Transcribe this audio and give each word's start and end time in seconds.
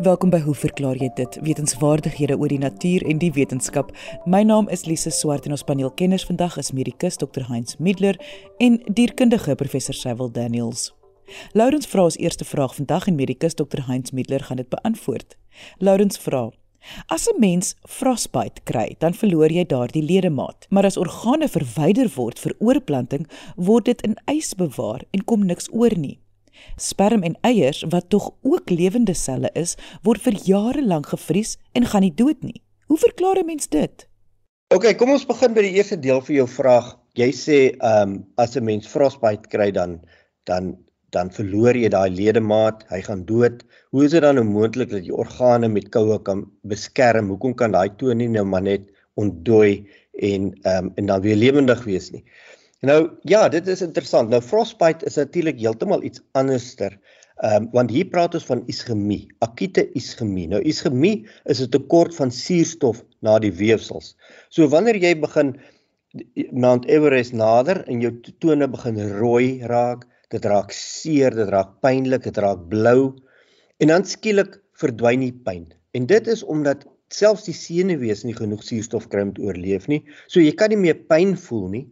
Welkom 0.00 0.30
by 0.32 0.38
Hoe 0.40 0.54
verklaar 0.56 0.96
jy 0.96 1.10
dit? 1.12 1.34
Wetenskapwaardighede 1.44 2.38
oor 2.40 2.48
die 2.48 2.62
natuur 2.62 3.02
en 3.04 3.18
die 3.20 3.28
wetenskap. 3.36 3.90
My 4.24 4.38
naam 4.48 4.70
is 4.72 4.86
Lise 4.88 5.10
Swart 5.12 5.44
en 5.44 5.52
ons 5.52 5.64
paneelkenners 5.68 6.24
vandag 6.24 6.56
is 6.62 6.70
medikus 6.72 7.20
Dr. 7.20 7.44
Heinz 7.50 7.76
Middler 7.76 8.16
en 8.64 8.78
dierkundige 8.88 9.58
professor 9.60 9.92
Cecil 9.94 10.32
Daniels. 10.32 10.86
Laurens 11.52 11.90
vra 11.92 12.06
ons 12.08 12.16
eerste 12.16 12.48
vraag 12.48 12.78
vandag 12.78 13.10
en 13.12 13.18
medikus 13.18 13.58
Dr. 13.60 13.84
Heinz 13.90 14.14
Middler 14.16 14.46
gaan 14.48 14.62
dit 14.62 14.70
beantwoord. 14.72 15.36
Laurens 15.84 16.16
vra: 16.24 16.46
As 17.12 17.28
'n 17.28 17.36
mens 17.38 17.76
frostbite 17.84 18.64
kry, 18.64 18.96
dan 18.98 19.12
verloor 19.12 19.52
jy 19.52 19.66
daardie 19.66 20.02
ledemaat, 20.02 20.66
maar 20.70 20.84
as 20.84 20.96
organe 20.96 21.48
verwyder 21.48 22.08
word 22.16 22.38
vir 22.38 22.56
oorplanting, 22.58 23.28
word 23.56 23.84
dit 23.84 24.00
in 24.00 24.16
ys 24.24 24.54
bewaar 24.54 25.04
en 25.10 25.24
kom 25.24 25.44
niks 25.44 25.68
oor 25.72 25.92
nie. 25.96 26.18
Sperm 26.76 27.22
en 27.22 27.36
eiers 27.46 27.84
wat 27.92 28.08
tog 28.08 28.30
ook 28.42 28.70
lewende 28.70 29.14
selle 29.14 29.50
is, 29.54 29.76
word 30.02 30.22
vir 30.22 30.38
jare 30.44 30.82
lank 30.82 31.06
gevries 31.12 31.56
en 31.72 31.86
gaan 31.86 32.06
nie 32.06 32.14
dood 32.14 32.42
nie. 32.42 32.62
Hoe 32.86 32.98
verklaar 32.98 33.38
'n 33.38 33.46
mens 33.46 33.68
dit? 33.68 34.06
OK, 34.74 34.96
kom 34.98 35.10
ons 35.10 35.26
begin 35.26 35.54
by 35.54 35.62
die 35.66 35.76
eerste 35.78 35.96
deel 35.98 36.20
van 36.20 36.34
jou 36.34 36.46
vraag. 36.48 36.96
Jy 37.18 37.30
sê 37.34 37.58
ehm 37.70 38.10
um, 38.10 38.12
as 38.36 38.56
'n 38.56 38.64
mens 38.64 38.86
frostbite 38.86 39.48
kry 39.50 39.70
dan 39.70 40.00
dan 40.46 40.76
dan 41.10 41.30
verloor 41.30 41.74
jy 41.74 41.88
daai 41.90 42.10
ledemaat, 42.10 42.84
hy 42.90 43.00
gaan 43.02 43.24
dood. 43.26 43.64
Hoe 43.90 44.04
is 44.04 44.12
dit 44.14 44.22
dan 44.22 44.38
nou 44.38 44.44
moontlik 44.44 44.90
dat 44.90 45.06
jy 45.06 45.10
organe 45.10 45.68
met 45.68 45.90
koue 45.90 46.18
kan 46.22 46.44
beskerm? 46.62 47.28
Hoekom 47.34 47.54
kan 47.54 47.74
daai 47.74 47.90
toon 47.98 48.18
nie 48.22 48.28
nou 48.28 48.44
maar 48.44 48.62
net 48.62 48.86
ontdooi 49.18 49.86
en 50.14 50.54
ehm 50.62 50.84
um, 50.84 50.92
en 50.96 51.06
dan 51.06 51.20
weer 51.26 51.36
lewendig 51.36 51.84
wees 51.84 52.10
nie? 52.14 52.24
Nou 52.80 53.10
ja, 53.28 53.48
dit 53.52 53.66
is 53.68 53.82
interessant. 53.84 54.30
Nou 54.32 54.40
frostbite 54.42 55.04
is 55.04 55.18
natuurlik 55.20 55.58
heeltemal 55.60 56.02
iets 56.02 56.22
anderster. 56.32 56.96
Ehm 57.40 57.64
um, 57.64 57.68
want 57.72 57.90
hier 57.90 58.08
praat 58.08 58.34
ons 58.36 58.44
van 58.48 58.62
ischemie, 58.68 59.26
akute 59.44 59.86
ischemie. 59.96 60.46
Nou 60.48 60.60
ischemie 60.64 61.26
is 61.44 61.60
'n 61.60 61.70
tekort 61.72 62.14
van 62.14 62.30
suurstof 62.30 63.04
na 63.20 63.38
die 63.38 63.52
weefsels. 63.52 64.16
So 64.48 64.68
wanneer 64.68 64.96
jy 64.96 65.14
begin 65.20 65.56
Mount 66.50 66.88
Everest 66.88 67.32
nader 67.32 67.84
en 67.86 68.00
jou 68.00 68.12
tone 68.38 68.68
begin 68.68 68.96
rooi 69.18 69.60
raak, 69.62 70.06
dit 70.30 70.44
raak 70.44 70.72
seer, 70.72 71.30
dit 71.30 71.48
raak 71.48 71.80
pynlik, 71.80 72.22
dit 72.22 72.36
raak 72.36 72.68
blou 72.68 73.16
en 73.78 73.88
dan 73.88 74.04
skielik 74.04 74.60
verdwyn 74.72 75.20
die 75.20 75.32
pyn. 75.32 75.72
En 75.92 76.06
dit 76.06 76.26
is 76.26 76.42
omdat 76.42 76.84
selfs 77.08 77.44
die 77.48 77.54
senuwees 77.54 78.24
nie 78.24 78.34
genoeg 78.34 78.62
suurstof 78.62 79.08
kry 79.08 79.22
om 79.26 79.32
te 79.34 79.42
oorleef 79.42 79.88
nie. 79.90 80.04
So 80.28 80.40
jy 80.40 80.52
kan 80.52 80.70
nie 80.70 80.80
meer 80.80 80.98
pyn 81.10 81.36
voel 81.36 81.68
nie. 81.68 81.86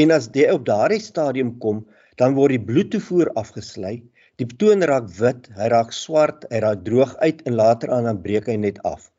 En 0.00 0.10
as 0.14 0.28
jy 0.32 0.48
op 0.52 0.64
daardie 0.64 1.00
stadium 1.02 1.56
kom, 1.60 1.82
dan 2.20 2.36
word 2.36 2.56
die 2.56 2.66
bloedtoevoer 2.68 3.32
afgesly. 3.40 4.00
Die 4.40 4.48
toon 4.60 4.84
raak 4.88 5.10
wit, 5.18 5.48
hy 5.58 5.68
raak 5.72 5.92
swart, 5.92 6.46
hy 6.50 6.62
raak 6.64 6.84
droog 6.86 7.12
uit 7.20 7.42
en 7.48 7.58
later 7.58 7.92
aan 7.92 8.08
dan 8.08 8.22
breek 8.24 8.48
hy 8.48 8.56
net 8.56 8.80
af. 8.88 9.10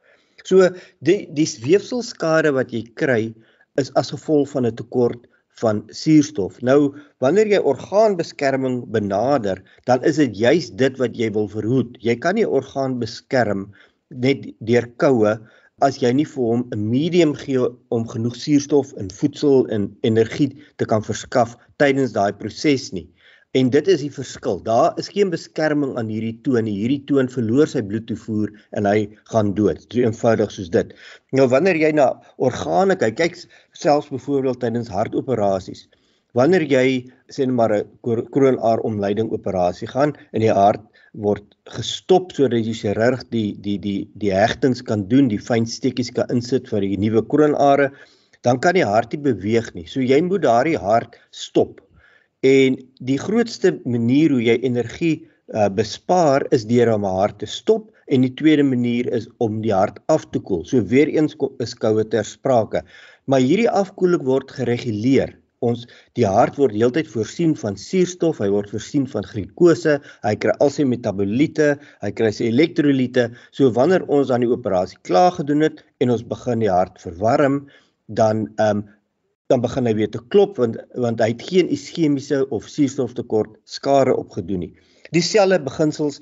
So 0.43 0.67
die 1.05 1.27
die 1.37 1.47
weefselskade 1.63 2.51
wat 2.57 2.73
jy 2.73 2.83
kry 2.99 3.21
is 3.79 3.93
as 3.99 4.11
gevolg 4.11 4.49
van 4.51 4.65
'n 4.65 4.75
tekort 4.75 5.29
van 5.61 5.83
suurstof. 5.93 6.59
Nou 6.61 6.95
wanneer 7.21 7.47
jy 7.47 7.61
orgaanbeskerming 7.61 8.83
benader, 8.89 9.61
dan 9.85 10.03
is 10.03 10.17
dit 10.17 10.35
juis 10.35 10.71
dit 10.71 10.97
wat 10.97 11.15
jy 11.15 11.29
wil 11.31 11.47
verhoed. 11.47 11.97
Jy 12.01 12.15
kan 12.15 12.35
nie 12.35 12.49
orgaan 12.49 12.99
beskerm 12.99 13.69
net 14.09 14.49
deur 14.59 14.89
koue 14.97 15.37
as 15.85 15.99
jy 16.01 16.11
nie 16.15 16.27
vir 16.33 16.43
hom 16.49 16.61
'n 16.71 16.83
medium 16.91 17.33
gee 17.39 17.63
om 17.95 18.07
genoeg 18.13 18.35
suurstof 18.39 18.93
en 19.01 19.09
voedsel 19.19 19.67
en 19.75 19.89
energie 20.09 20.51
te 20.77 20.85
kan 20.85 21.03
verskaf 21.03 21.57
tydens 21.83 22.13
daai 22.15 22.31
proses 22.43 22.91
nie. 22.97 23.07
En 23.53 23.69
dit 23.69 23.87
is 23.93 24.01
die 24.01 24.11
verskil. 24.13 24.61
Daar 24.65 24.95
is 24.97 25.11
geen 25.13 25.29
beskerming 25.29 25.91
aan 25.97 26.07
hierdie 26.09 26.39
toon 26.45 26.65
nie. 26.65 26.73
Hierdie 26.79 27.03
toon 27.09 27.27
verloor 27.29 27.69
sy 27.69 27.83
bloedtoevoer 27.85 28.49
en 28.79 28.87
hy 28.89 29.09
gaan 29.29 29.51
dood. 29.59 29.83
So 29.91 30.01
eenvoudig 30.01 30.55
soos 30.55 30.71
dit. 30.73 30.95
Nou 31.37 31.45
wanneer 31.51 31.77
jy 31.77 31.91
na 31.93 32.07
organe 32.37 32.97
kyk, 32.97 33.19
kyk 33.19 33.37
selfs 33.77 34.09
byvoorbeeld 34.09 34.63
tydens 34.63 34.89
hartoperasies. 34.89 35.85
Wanneer 36.37 36.63
jy 36.65 36.87
sê 37.29 37.45
maar 37.45 37.73
'n 37.77 37.85
kroonaar 38.33 38.79
omleiding 38.89 39.29
operasie 39.37 39.87
gaan 39.87 40.13
en 40.33 40.41
die 40.41 40.53
hart 40.59 40.81
word 41.25 41.43
gestop 41.75 42.31
sodat 42.33 42.65
die 42.65 42.73
chirurg 42.73 43.21
die 43.35 43.53
die 43.65 43.77
die 43.77 43.99
die 44.17 44.31
hegtings 44.33 44.81
kan 44.81 45.03
doen, 45.11 45.27
die 45.29 45.37
fyn 45.49 45.67
steekies 45.69 46.09
kan 46.15 46.31
insit 46.33 46.71
vir 46.71 46.81
die 46.81 46.97
nuwe 46.97 47.21
kroonare, 47.33 47.91
dan 48.41 48.59
kan 48.59 48.73
die 48.73 48.85
hart 48.85 49.13
nie 49.13 49.21
beweeg 49.27 49.69
nie. 49.75 49.85
So 49.85 50.01
jy 50.01 50.19
moet 50.25 50.41
daardie 50.47 50.79
hart 50.81 51.19
stop. 51.29 51.81
En 52.41 52.81
die 53.11 53.19
grootste 53.21 53.77
manier 53.85 54.33
hoe 54.33 54.41
jy 54.41 54.57
energie 54.65 55.13
uh, 55.53 55.69
bespaar 55.69 56.47
is 56.51 56.65
deur 56.65 56.95
om 56.95 57.05
'n 57.05 57.13
hart 57.19 57.39
te 57.45 57.45
stop 57.45 57.91
en 58.09 58.25
die 58.25 58.33
tweede 58.41 58.65
manier 58.65 59.05
is 59.13 59.29
om 59.37 59.61
die 59.61 59.73
hart 59.73 60.01
af 60.09 60.25
te 60.31 60.41
koel. 60.41 60.65
So 60.65 60.81
weer 60.81 61.13
eens 61.13 61.37
is 61.59 61.77
koue 61.77 62.03
ter 62.03 62.25
sprake. 62.25 62.81
Maar 63.29 63.39
hierdie 63.39 63.69
afkoeling 63.69 64.25
word 64.25 64.49
gereguleer 64.51 65.37
ons 65.63 65.85
die 66.19 66.25
hart 66.27 66.57
word 66.59 66.75
heeltyd 66.75 67.09
voorsien 67.11 67.53
van 67.59 67.77
suurstof, 67.79 68.41
hy 68.43 68.49
word 68.53 68.71
voorsien 68.73 69.05
van 69.11 69.27
glikose, 69.27 69.99
hy 70.25 70.33
kry 70.43 70.55
al 70.63 70.73
sy 70.73 70.85
metaboliete, 70.87 71.73
hy 72.03 72.11
kry 72.15 72.31
sy 72.35 72.49
elektrolyte. 72.51 73.29
So 73.55 73.71
wanneer 73.75 74.05
ons 74.11 74.33
aan 74.33 74.45
die 74.45 74.51
operasie 74.51 74.99
klaar 75.07 75.31
gedoen 75.39 75.65
het 75.67 75.83
en 76.03 76.13
ons 76.15 76.25
begin 76.27 76.63
die 76.63 76.71
hart 76.71 76.99
verwarm, 77.03 77.63
dan 78.11 78.49
ehm 78.57 78.83
um, 78.83 78.91
dan 79.51 79.61
begin 79.61 79.85
hy 79.85 79.91
weer 79.97 80.09
te 80.09 80.21
klop 80.33 80.55
want 80.57 80.79
want 81.03 81.19
hy 81.21 81.27
het 81.33 81.43
geen 81.45 81.67
iskemiese 81.75 82.39
of 82.55 82.69
suurstoftekort 82.71 83.57
skade 83.69 84.15
opgedoen 84.15 84.63
nie. 84.65 84.71
Dieselfde 85.13 85.59
beginsels 85.61 86.21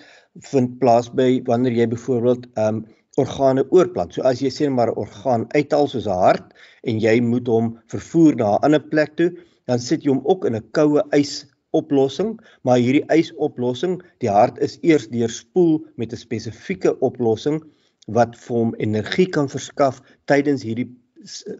vind 0.49 0.73
plaas 0.81 1.07
by 1.15 1.37
wanneer 1.47 1.77
jy 1.77 1.87
byvoorbeeld 1.93 2.49
ehm 2.55 2.81
um, 2.81 2.81
organe 3.19 3.63
oorplant. 3.69 4.13
So 4.13 4.23
as 4.23 4.41
jy 4.41 4.49
sê 4.49 4.69
maar 4.69 4.91
'n 4.91 4.99
orgaan 5.03 5.47
uithaal 5.55 5.87
soos 5.87 6.07
'n 6.07 6.19
hart 6.25 6.53
en 6.83 6.99
jy 6.99 7.19
moet 7.21 7.47
hom 7.47 7.79
vervoer 7.91 8.35
na 8.35 8.55
'n 8.55 8.63
ander 8.65 8.79
plek 8.79 9.15
toe, 9.17 9.31
dan 9.67 9.79
sit 9.79 10.03
jy 10.03 10.11
hom 10.11 10.25
ook 10.25 10.45
in 10.45 10.55
'n 10.55 10.71
koue 10.71 11.01
ys 11.11 11.45
oplossing, 11.73 12.39
maar 12.63 12.77
hierdie 12.77 13.05
ysoplossing, 13.09 14.01
die 14.19 14.29
hart 14.29 14.57
is 14.59 14.77
eers 14.81 15.07
deurspoel 15.07 15.79
met 15.95 16.13
'n 16.13 16.17
spesifieke 16.17 16.99
oplossing 16.99 17.61
wat 18.07 18.35
vir 18.35 18.57
hom 18.57 18.75
energie 18.77 19.27
kan 19.29 19.47
verskaf 19.47 20.01
tydens 20.25 20.63
hierdie 20.63 20.89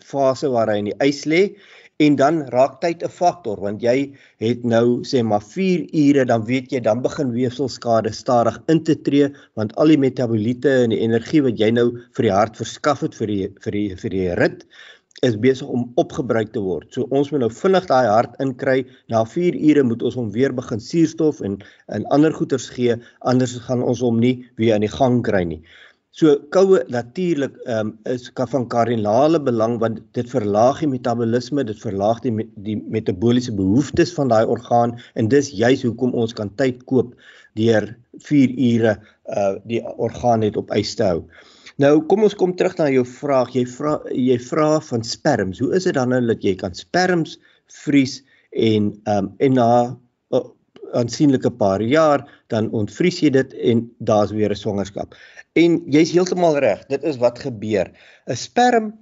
fase 0.04 0.50
waar 0.50 0.70
hy 0.72 0.78
in 0.82 0.90
die 0.90 1.00
ys 1.06 1.26
lê 1.26 1.56
en 2.02 2.16
dan 2.20 2.38
raak 2.54 2.80
tyd 2.82 3.04
'n 3.06 3.14
faktor 3.14 3.60
want 3.66 3.82
jy 3.86 4.14
het 4.44 4.64
nou 4.74 4.86
sê 5.10 5.24
maar 5.24 5.44
4 5.56 5.86
ure 6.04 6.26
dan 6.26 6.46
weet 6.46 6.72
jy 6.74 6.80
dan 6.88 7.02
begin 7.02 7.34
weefselskade 7.36 8.12
stadig 8.22 8.58
in 8.74 8.84
te 8.84 8.96
tree 8.96 9.28
want 9.56 9.76
al 9.76 9.94
die 9.94 10.02
metaboliete 10.06 10.72
en 10.84 10.96
die 10.96 11.04
energie 11.08 11.44
wat 11.48 11.60
jy 11.60 11.70
nou 11.72 11.88
vir 12.18 12.24
die 12.30 12.38
hart 12.40 12.58
verskaf 12.58 13.06
het 13.06 13.16
vir 13.20 13.28
die 13.28 13.46
vir 13.66 13.78
die 13.78 13.90
vir 14.04 14.18
die 14.18 14.34
rit 14.42 14.66
is 15.22 15.38
besig 15.38 15.68
om 15.70 15.92
opgebruik 16.02 16.50
te 16.54 16.62
word. 16.66 16.88
So 16.94 17.06
ons 17.14 17.30
moet 17.32 17.44
nou 17.44 17.50
vinnig 17.54 17.86
daai 17.86 18.08
hart 18.10 18.40
inkry. 18.42 18.88
Na 19.14 19.22
4 19.26 19.54
ure 19.70 19.84
moet 19.86 20.02
ons 20.02 20.18
hom 20.18 20.32
weer 20.34 20.54
begin 20.58 20.82
suurstof 20.82 21.44
en 21.46 21.60
en 21.94 22.08
ander 22.16 22.34
goeders 22.34 22.70
gee 22.74 22.96
anders 23.20 23.54
gaan 23.68 23.84
ons 23.84 24.02
hom 24.02 24.18
nie 24.20 24.50
weer 24.58 24.74
aan 24.76 24.88
die 24.88 24.96
gang 24.96 25.22
kry 25.22 25.44
nie. 25.46 25.62
So 26.12 26.34
koue 26.52 26.82
natuurlik 26.92 27.54
ehm 27.72 27.88
um, 27.88 27.92
is 28.12 28.26
van 28.36 28.66
kardinale 28.68 29.40
belang 29.40 29.78
want 29.80 30.02
dit 30.18 30.28
verlaag 30.30 30.82
die 30.84 30.90
metabolisme, 30.92 31.64
dit 31.64 31.80
verlaag 31.80 32.20
die 32.26 32.34
die 32.66 32.76
metabooliese 32.76 33.54
behoeftes 33.56 34.12
van 34.18 34.28
daai 34.28 34.44
orgaan 34.46 34.98
en 35.16 35.30
dis 35.32 35.54
juis 35.56 35.86
hoekom 35.88 36.12
ons 36.12 36.34
kan 36.36 36.52
tyd 36.60 36.84
koop 36.92 37.16
deur 37.56 37.88
4 38.28 38.58
ure 38.74 38.98
uh 39.38 39.56
die 39.64 39.80
orgaan 39.96 40.44
net 40.44 40.60
op 40.60 40.76
ys 40.76 40.96
te 41.00 41.08
hou. 41.08 41.24
Nou 41.80 41.94
kom 42.12 42.28
ons 42.28 42.36
kom 42.36 42.58
terug 42.60 42.76
na 42.78 42.90
jou 42.92 43.06
vraag. 43.08 43.56
Jy 43.56 43.66
vra 43.78 43.96
jy 44.12 44.38
vra 44.52 44.70
van 44.92 45.08
sperms. 45.08 45.64
Hoe 45.64 45.72
is 45.80 45.88
dit 45.88 45.96
dan 45.96 46.12
nou 46.12 46.20
dat 46.28 46.44
jy 46.44 46.58
kan 46.60 46.76
sperms 46.76 47.40
vries 47.86 48.20
en 48.52 48.92
ehm 49.08 49.18
um, 49.18 49.36
en 49.40 49.60
na 49.64 49.72
aansienlike 50.94 51.52
paar 51.52 51.82
jaar 51.82 52.26
dan 52.48 52.72
ontvries 52.72 53.22
jy 53.22 53.30
dit 53.30 53.54
en 53.54 53.86
daar's 54.00 54.32
weer 54.32 54.52
'n 54.52 54.56
swangerskap. 54.56 55.16
En 55.56 55.82
jy's 55.92 56.12
heeltemal 56.12 56.60
reg, 56.60 56.86
dit 56.88 57.04
is 57.04 57.18
wat 57.18 57.40
gebeur. 57.40 57.92
'n 58.28 58.36
Sperm 58.36 58.94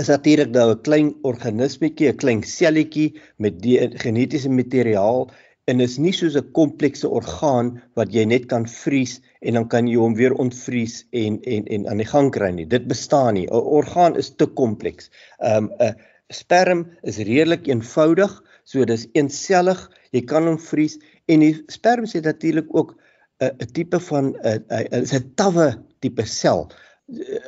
is 0.00 0.08
natuurlik 0.08 0.50
nou 0.50 0.70
'n 0.72 0.82
klein 0.82 1.14
organismetjie, 1.22 2.08
'n 2.08 2.16
klein 2.16 2.42
selletjie 2.42 3.20
met 3.36 3.62
die 3.62 3.78
genetiese 3.98 4.48
materiaal 4.48 5.30
en 5.70 5.80
is 5.80 5.98
nie 5.98 6.12
soos 6.12 6.36
'n 6.36 6.52
komplekse 6.52 7.08
orgaan 7.08 7.82
wat 7.94 8.12
jy 8.14 8.24
net 8.24 8.46
kan 8.46 8.66
vries 8.66 9.20
en 9.42 9.54
dan 9.54 9.68
kan 9.68 9.86
jy 9.86 9.96
hom 9.96 10.14
weer 10.14 10.34
ontvries 10.34 11.04
en 11.12 11.40
en 11.42 11.66
en 11.66 11.88
aan 11.88 12.02
die 12.02 12.10
gang 12.14 12.30
kry 12.32 12.50
nie. 12.50 12.66
Dit 12.66 12.88
bestaan 12.88 13.34
nie. 13.34 13.46
'n 13.46 13.66
Orgaan 13.78 14.16
is 14.16 14.30
te 14.30 14.46
kompleks. 14.46 15.10
Um 15.38 15.70
'n 15.78 15.94
sperm 16.30 16.86
is 17.02 17.18
redelik 17.18 17.66
eenvoudig, 17.66 18.42
so 18.64 18.84
dis 18.84 19.06
eensellig. 19.12 19.90
Jy 20.12 20.24
kan 20.28 20.46
hom 20.48 20.58
vries 20.60 20.98
en 21.32 21.40
die 21.40 21.54
sperm 21.72 22.06
sê 22.06 22.20
natuurlik 22.24 22.68
ook 22.70 22.94
'n 23.42 23.72
tipe 23.74 23.98
van 24.00 24.34
'n 24.44 25.02
is 25.02 25.14
'n 25.14 25.34
tawwe 25.36 25.74
tipe 26.00 26.24
sel. 26.26 26.70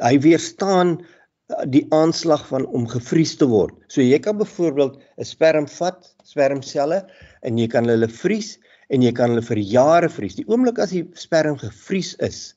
Hy 0.03 0.19
weerstaan 0.19 0.99
die 1.69 1.85
aanslag 1.93 2.47
van 2.49 2.67
om 2.67 2.87
gevries 2.89 3.37
te 3.37 3.47
word. 3.47 3.75
So 3.89 4.01
jy 4.01 4.19
kan 4.19 4.39
byvoorbeeld 4.39 4.99
'n 5.19 5.25
sperm 5.25 5.67
vat, 5.69 6.15
spermselle 6.25 7.05
en 7.43 7.59
jy 7.59 7.69
kan 7.69 7.85
hulle 7.85 8.09
vries 8.09 8.59
en 8.91 9.03
jy 9.03 9.13
kan 9.13 9.31
hulle 9.31 9.43
vir 9.43 9.59
jare 9.59 10.09
vries. 10.09 10.35
Die 10.35 10.49
oomblik 10.49 10.79
as 10.79 10.91
die 10.91 11.05
sperm 11.15 11.57
gevries 11.59 12.15
is, 12.21 12.55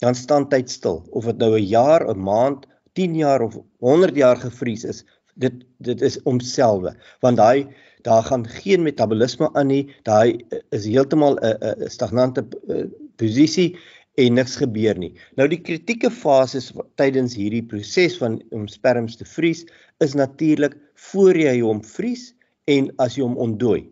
dan 0.00 0.14
staan 0.14 0.48
tyd 0.48 0.70
stil. 0.70 1.04
Of 1.12 1.24
dit 1.24 1.38
nou 1.38 1.56
'n 1.58 1.66
jaar, 1.66 2.08
'n 2.08 2.18
maand, 2.18 2.66
10 2.94 3.14
jaar 3.14 3.42
of 3.42 3.56
100 3.80 4.16
jaar 4.16 4.36
gevries 4.36 4.84
is, 4.84 5.04
dit 5.36 5.64
dit 5.80 6.02
is 6.02 6.18
homselfe. 6.24 6.94
Want 7.20 7.36
daai 7.36 7.68
daar 8.02 8.22
gaan 8.22 8.46
geen 8.48 8.82
metabolisme 8.82 9.50
aan 9.52 9.66
nie. 9.66 9.84
Daai 10.02 10.44
is 10.70 10.84
heeltemal 10.84 11.38
'n 11.38 11.56
'n 11.84 11.90
stagnante 11.90 12.44
posisie 13.16 13.76
en 14.18 14.34
niks 14.34 14.56
gebeur 14.56 14.98
nie. 14.98 15.12
Nou 15.36 15.48
die 15.48 15.60
kritieke 15.60 16.10
fases 16.10 16.70
tydens 17.00 17.36
hierdie 17.38 17.62
proses 17.62 18.18
van 18.20 18.40
om 18.50 18.66
sperms 18.68 19.16
te 19.16 19.24
vries 19.24 19.64
is 20.04 20.14
natuurlik 20.14 20.76
voor 21.10 21.36
jy 21.36 21.60
hom 21.60 21.82
vries 21.84 22.30
en 22.70 22.90
as 22.98 23.16
jy 23.16 23.24
hom 23.24 23.38
ontdooi. 23.40 23.88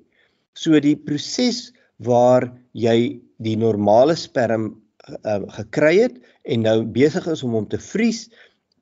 So 0.59 0.81
die 0.81 0.97
proses 0.97 1.73
waar 2.05 2.49
jy 2.73 3.21
die 3.45 3.57
normale 3.57 4.17
sperm 4.19 4.73
uh, 5.25 5.41
gekry 5.57 5.95
het 6.03 6.19
en 6.49 6.67
nou 6.67 6.83
besig 6.95 7.27
is 7.31 7.45
om 7.47 7.57
hom 7.57 7.69
te 7.71 7.81
vries 7.81 8.27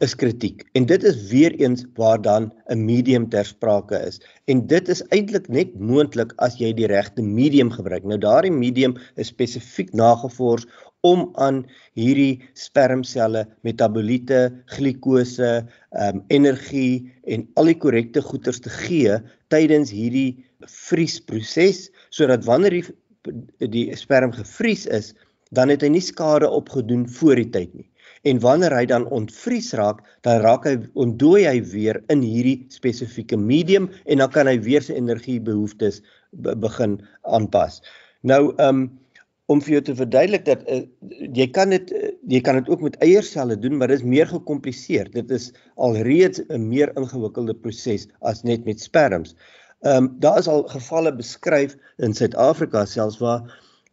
is 0.04 0.14
kritiek. 0.14 0.64
En 0.76 0.86
dit 0.86 1.04
is 1.04 1.28
weer 1.30 1.54
eens 1.60 1.84
waar 1.94 2.20
dan 2.22 2.52
'n 2.68 2.84
medium 2.84 3.28
ter 3.28 3.44
sprake 3.44 3.96
is. 4.06 4.20
En 4.44 4.66
dit 4.66 4.88
is 4.88 5.02
eintlik 5.08 5.48
net 5.48 5.78
moontlik 5.78 6.32
as 6.36 6.58
jy 6.58 6.72
die 6.72 6.86
regte 6.86 7.22
medium 7.22 7.70
gebruik. 7.70 8.04
Nou 8.04 8.18
daardie 8.18 8.52
medium 8.52 8.96
is 9.16 9.26
spesifiek 9.26 9.92
nagevors 9.92 10.66
om 11.00 11.30
aan 11.34 11.64
hierdie 11.94 12.42
spermselle 12.54 13.46
metaboliete, 13.62 14.52
glikose, 14.66 15.66
ehm 15.90 16.16
um, 16.16 16.24
energie 16.28 17.12
en 17.24 17.48
al 17.54 17.64
die 17.64 17.78
korrekte 17.78 18.22
goeders 18.22 18.60
te 18.60 18.70
gee 18.70 19.18
tydens 19.48 19.90
hierdie 19.90 20.44
vriesproses 20.60 21.90
sodat 22.10 22.44
wanneer 22.44 22.70
die 22.70 22.84
die 23.58 23.96
sperm 23.96 24.32
gevries 24.32 24.86
is, 24.86 25.14
dan 25.50 25.68
het 25.68 25.82
hy 25.82 25.88
nie 25.88 26.04
skade 26.04 26.48
opgedoen 26.50 27.08
voor 27.08 27.38
die 27.40 27.50
tyd 27.50 27.74
nie. 27.74 27.88
En 28.26 28.40
wanneer 28.42 28.74
hy 28.74 28.84
dan 28.90 29.06
ontvries 29.14 29.72
raak, 29.78 30.02
dan 30.26 30.40
raak 30.42 30.66
hy 30.66 30.76
ontdooi 30.98 31.46
hy 31.46 31.60
weer 31.72 32.00
in 32.12 32.24
hierdie 32.26 32.58
spesifieke 32.74 33.38
medium 33.38 33.88
en 34.04 34.22
dan 34.22 34.32
kan 34.34 34.50
hy 34.50 34.58
weer 34.64 34.82
sy 34.82 34.98
energiebehoeftes 34.98 36.02
be 36.42 36.56
begin 36.58 36.98
aanpas. 37.22 37.82
Nou 38.26 38.54
um 38.62 38.88
om 39.46 39.60
vir 39.62 39.76
jou 39.76 39.82
te 39.86 39.94
verduidelik 39.94 40.42
dat 40.46 40.62
uh, 40.66 40.80
jy 41.38 41.44
kan 41.54 41.70
dit 41.70 41.90
uh, 41.94 42.08
jy 42.32 42.40
kan 42.42 42.58
dit 42.58 42.70
ook 42.72 42.80
met 42.82 42.96
eierselle 43.04 43.54
doen, 43.62 43.76
maar 43.78 43.92
dit 43.92 44.00
is 44.00 44.06
meer 44.06 44.26
gekompliseer. 44.26 45.06
Dit 45.14 45.30
is 45.30 45.52
alreeds 45.78 46.42
'n 46.48 46.66
meer 46.66 46.90
ingewikkelde 46.98 47.54
proses 47.54 48.08
as 48.26 48.42
net 48.42 48.66
met 48.66 48.82
sperms. 48.82 49.36
Ehm 49.86 49.96
um, 49.96 50.10
daar 50.18 50.38
is 50.42 50.48
al 50.48 50.66
gevalle 50.72 51.14
beskryf 51.14 51.76
in 52.02 52.14
Suid-Afrika 52.14 52.84
selfs 52.84 53.20
waar 53.22 53.46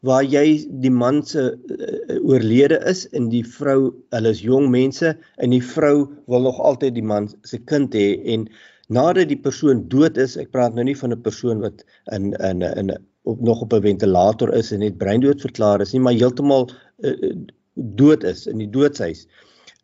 waar 0.04 0.24
jy 0.28 0.66
die 0.84 0.92
man 0.92 1.22
se 1.24 1.46
uh, 1.54 2.18
oorlede 2.28 2.80
is 2.92 3.06
en 3.16 3.30
die 3.32 3.44
vrou, 3.48 3.94
hulle 4.12 4.34
is 4.36 4.44
jong 4.44 4.68
mense 4.74 5.14
en 5.40 5.56
die 5.56 5.64
vrou 5.64 6.10
wil 6.32 6.44
nog 6.50 6.60
altyd 6.60 6.98
die 6.98 7.06
man 7.14 7.30
se 7.48 7.60
kind 7.72 7.96
hê 7.96 8.18
en 8.36 8.50
nadat 8.92 9.32
die 9.32 9.40
persoon 9.40 9.86
dood 9.88 10.20
is, 10.20 10.36
ek 10.38 10.52
praat 10.52 10.76
nou 10.76 10.84
nie 10.84 10.98
van 11.00 11.16
'n 11.16 11.24
persoon 11.24 11.64
wat 11.64 11.86
in 12.12 12.34
in 12.44 12.62
in 12.62 12.92
op 13.24 13.40
nog 13.40 13.62
op 13.62 13.74
'n 13.74 13.82
ventilator 13.82 14.54
is 14.54 14.72
en 14.72 14.80
net 14.80 14.98
breindood 14.98 15.42
verklaar 15.42 15.82
is 15.82 15.94
nie, 15.94 16.02
maar 16.02 16.14
heeltemal 16.14 16.70
uh, 17.00 17.32
dood 17.74 18.24
is 18.24 18.48
in 18.48 18.58
die 18.58 18.70
doodshuis. 18.70 19.28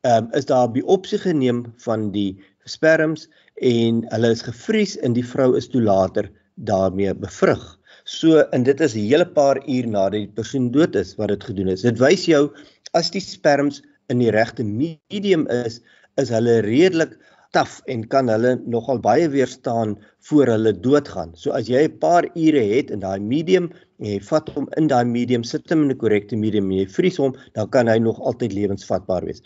Ehm 0.04 0.26
um, 0.26 0.32
is 0.32 0.46
daar 0.46 0.72
biopsie 0.72 1.20
geneem 1.20 1.66
van 1.78 2.12
die 2.12 2.38
sperms 2.66 3.30
en 3.56 4.06
hulle 4.12 4.30
is 4.32 4.42
gevries 4.42 4.98
en 4.98 5.14
die 5.14 5.26
vrou 5.26 5.56
is 5.58 5.68
toe 5.68 5.82
later 5.82 6.32
daarmee 6.56 7.16
bevrug. 7.16 7.79
So 8.10 8.42
en 8.56 8.64
dit 8.66 8.80
is 8.82 8.96
'n 8.96 9.06
hele 9.06 9.26
paar 9.38 9.58
uur 9.70 9.88
nadat 9.88 10.18
die 10.18 10.36
persoon 10.40 10.72
dood 10.74 10.96
is 10.96 11.16
wat 11.20 11.30
dit 11.30 11.44
gedoen 11.44 11.68
is. 11.70 11.86
Dit 11.86 12.00
wys 12.02 12.26
jou 12.26 12.50
as 12.98 13.12
die 13.14 13.22
sperms 13.22 13.84
in 14.10 14.24
die 14.24 14.32
regte 14.34 14.64
medium 14.64 15.46
is, 15.66 15.78
is 16.18 16.32
hulle 16.34 16.62
redelik 16.66 17.14
taaf 17.54 17.76
en 17.86 18.08
kan 18.14 18.32
hulle 18.34 18.56
nogal 18.66 18.98
baie 19.02 19.28
weerstaan 19.30 19.94
voor 20.30 20.50
hulle 20.56 20.74
doodgaan. 20.74 21.36
So 21.36 21.52
as 21.52 21.70
jy 21.70 21.86
'n 21.86 22.00
paar 22.00 22.26
ure 22.34 22.64
het 22.74 22.90
in 22.90 23.06
daai 23.06 23.20
medium 23.20 23.70
en 24.00 24.10
jy 24.14 24.20
vat 24.32 24.50
hom 24.56 24.68
in 24.78 24.88
daai 24.88 25.06
medium, 25.06 25.44
sit 25.44 25.70
hom 25.70 25.84
in 25.84 25.92
'n 25.92 26.02
korrekte 26.02 26.36
medium 26.36 26.72
en 26.72 26.78
jy 26.80 26.88
vries 26.88 27.18
hom, 27.18 27.38
dan 27.54 27.70
kan 27.70 27.88
hy 27.88 28.00
nog 28.00 28.20
altyd 28.20 28.54
lewensvatbaar 28.54 29.26
wees. 29.26 29.42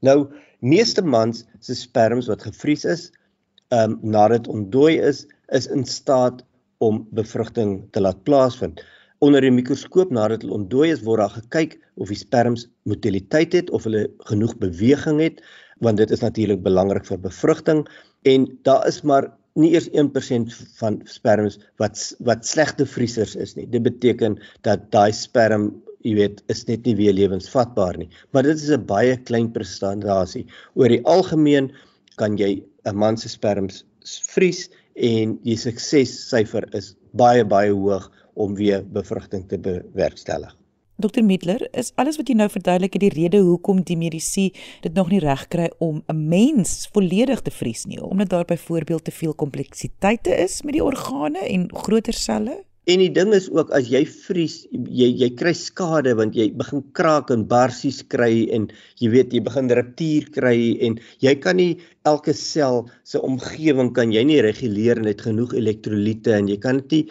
Nou, 0.00 0.28
meeste 0.60 1.02
mans 1.02 1.44
se 1.60 1.74
sperms 1.74 2.28
wat 2.28 2.48
gevries 2.48 2.84
is, 2.84 3.12
ehm 3.70 3.92
um, 3.92 3.98
nadat 4.02 4.48
ontdooi 4.48 5.00
is, 5.00 5.26
is 5.52 5.66
in 5.66 5.84
staat 5.84 6.45
om 6.78 7.06
bevrugting 7.16 7.78
te 7.92 8.00
laat 8.00 8.22
plaasvind. 8.24 8.82
Onder 9.24 9.40
die 9.40 9.52
mikroskoop 9.52 10.10
nadat 10.12 10.42
hulle 10.44 10.58
ontdooi 10.58 10.90
is, 10.92 11.04
word 11.06 11.22
daar 11.22 11.36
gekyk 11.38 11.78
of 11.96 12.12
die 12.12 12.18
sperms 12.20 12.66
motiliteit 12.84 13.54
het 13.56 13.70
of 13.70 13.86
hulle 13.88 14.06
genoeg 14.28 14.56
beweging 14.60 15.22
het, 15.24 15.40
want 15.84 16.00
dit 16.00 16.12
is 16.12 16.20
natuurlik 16.24 16.62
belangrik 16.64 17.06
vir 17.08 17.20
bevrugting 17.20 17.84
en 18.28 18.46
daar 18.68 18.84
is 18.88 19.02
maar 19.02 19.30
nie 19.56 19.72
eers 19.72 19.88
1% 19.96 20.52
van 20.80 21.00
sperms 21.08 21.58
wat 21.80 22.00
wat 22.28 22.44
slegte 22.44 22.86
vriesers 22.88 23.34
is 23.40 23.56
nie. 23.56 23.66
Dit 23.72 23.86
beteken 23.86 24.36
dat 24.68 24.90
daai 24.92 25.12
sperm, 25.16 25.70
jy 26.04 26.14
weet, 26.18 26.42
is 26.52 26.66
net 26.68 26.84
nie 26.84 26.96
weer 26.98 27.16
lewensvatbaar 27.16 27.96
nie. 28.02 28.10
Maar 28.32 28.44
dit 28.44 28.56
is 28.56 28.70
'n 28.70 28.84
baie 28.86 29.16
klein 29.16 29.50
prestasie. 29.52 30.46
Oor 30.74 30.88
die 30.88 31.04
algemeen 31.04 31.72
kan 32.16 32.36
jy 32.36 32.62
'n 32.84 32.96
man 32.96 33.16
se 33.16 33.28
sperms 33.28 33.84
vries 34.04 34.68
en 34.96 35.38
die 35.44 35.56
suksessyfer 35.60 36.66
is 36.76 36.94
baie 37.12 37.44
baie 37.44 37.72
hoog 37.72 38.10
om 38.34 38.54
weer 38.56 38.84
bevrugting 38.92 39.48
te 39.48 39.58
bewerkstellig. 39.58 40.56
Dr 40.96 41.20
Middler, 41.24 41.60
is 41.76 41.90
alles 42.00 42.16
wat 42.16 42.30
jy 42.30 42.38
nou 42.38 42.46
verduidelik 42.48 42.94
die 43.00 43.12
rede 43.12 43.42
hoekom 43.44 43.82
die 43.84 43.98
medisy 44.00 44.46
dit 44.80 44.94
nog 44.96 45.10
nie 45.12 45.20
reg 45.20 45.42
kry 45.52 45.68
om 45.78 46.02
'n 46.08 46.28
mens 46.28 46.88
volledig 46.92 47.42
te 47.42 47.50
vries 47.50 47.84
nie, 47.84 48.00
omdat 48.00 48.28
daar 48.28 48.44
byvoorbeeld 48.44 49.04
te 49.04 49.10
veel 49.10 49.34
kompleksiteite 49.34 50.30
is 50.30 50.62
met 50.62 50.72
die 50.72 50.84
organe 50.84 51.38
en 51.38 51.68
groter 51.74 52.12
selle? 52.14 52.64
En 52.86 53.00
die 53.02 53.10
ding 53.10 53.32
is 53.34 53.48
ook 53.50 53.72
as 53.74 53.88
jy 53.90 54.04
vries, 54.06 54.60
jy 54.70 55.08
jy 55.18 55.28
kry 55.38 55.52
skade 55.58 56.12
want 56.18 56.36
jy 56.38 56.52
begin 56.54 56.84
kraak 56.94 57.32
en 57.34 57.42
barsies 57.50 57.98
kry 58.14 58.46
en 58.54 58.68
jy 59.02 59.10
weet 59.10 59.34
jy 59.34 59.40
begin 59.42 59.72
reptier 59.74 60.28
kry 60.36 60.58
en 60.86 61.00
jy 61.24 61.34
kan 61.42 61.58
nie 61.58 61.80
elke 62.06 62.34
sel 62.38 62.84
se 63.02 63.18
omgewing 63.18 63.90
kan 63.96 64.14
jy 64.14 64.22
nie 64.28 64.38
reguleer 64.46 65.02
net 65.02 65.24
genoeg 65.26 65.56
elektrolyte 65.58 66.36
en 66.38 66.52
jy 66.52 66.60
kan 66.62 66.78
dit 66.84 66.94
nie 66.94 67.02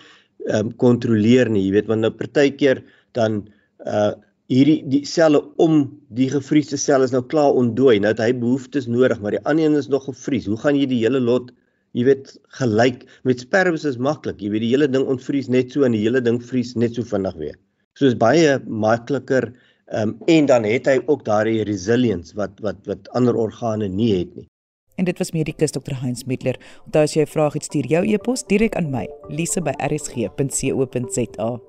ehm 0.45 0.69
um, 0.69 0.72
kontroleer 0.77 1.50
nie, 1.50 1.66
jy 1.66 1.74
weet 1.74 1.92
want 1.92 2.06
nou 2.06 2.13
partykeer 2.13 2.83
dan 3.18 3.44
uh 3.83 4.13
hierdie 4.51 4.83
die 4.86 5.01
selle 5.10 5.39
om 5.57 5.80
die 6.13 6.27
gevriesde 6.30 6.77
sel 6.77 7.01
is 7.01 7.13
nou 7.13 7.24
klaar 7.25 7.56
ontdooi, 7.57 7.98
nou 8.00 8.12
het 8.13 8.22
hy 8.22 8.29
behoeftes 8.38 8.86
nodig, 8.86 9.17
maar 9.22 9.34
die 9.34 9.41
ander 9.41 9.65
een 9.65 9.79
is 9.79 9.89
nog 9.89 10.05
gevries. 10.05 10.46
Hoe 10.46 10.60
gaan 10.62 10.77
jy 10.77 10.86
die 10.91 11.01
hele 11.01 11.17
lot 11.17 11.50
jy 11.96 12.08
weet 12.10 12.34
gelyk 12.60 13.06
met 13.28 13.44
sperms 13.44 13.86
is 13.92 14.00
maklik 14.10 14.42
jy 14.44 14.52
weet 14.54 14.66
die 14.66 14.74
hele 14.74 14.90
ding 14.92 15.08
ontvries 15.16 15.52
net 15.58 15.75
so 15.75 15.88
en 15.88 15.96
die 15.96 16.04
hele 16.04 16.24
ding 16.24 16.42
vries 16.52 16.75
net 16.75 16.98
so 16.98 17.08
vinnig 17.14 17.38
weer 17.42 17.56
so 17.96 18.10
is 18.10 18.18
baie 18.25 18.58
makliker 18.88 19.52
um, 19.96 20.18
en 20.28 20.52
dan 20.52 20.68
het 20.68 20.90
hy 20.92 21.00
ook 21.06 21.24
daardie 21.28 21.64
resilience 21.70 22.36
wat 22.40 22.60
wat 22.66 22.84
wat 22.92 23.08
ander 23.20 23.40
organe 23.48 23.88
nie 23.88 24.12
het 24.18 24.36
nie 24.36 24.48
En 24.96 25.04
dit 25.04 25.18
was 25.20 25.34
medikus 25.36 25.75
Dr 25.75 25.92
Heinz 26.00 26.24
Middler. 26.24 26.56
Onthou 26.86 27.04
as 27.04 27.14
jy 27.14 27.22
'n 27.22 27.28
vraag 27.28 27.54
het, 27.54 27.64
stuur 27.64 27.88
jou 27.88 28.06
e-pos 28.08 28.44
direk 28.48 28.75
aan 28.75 28.90
my, 28.90 29.10
lise@rsg.co.za. 29.28 31.60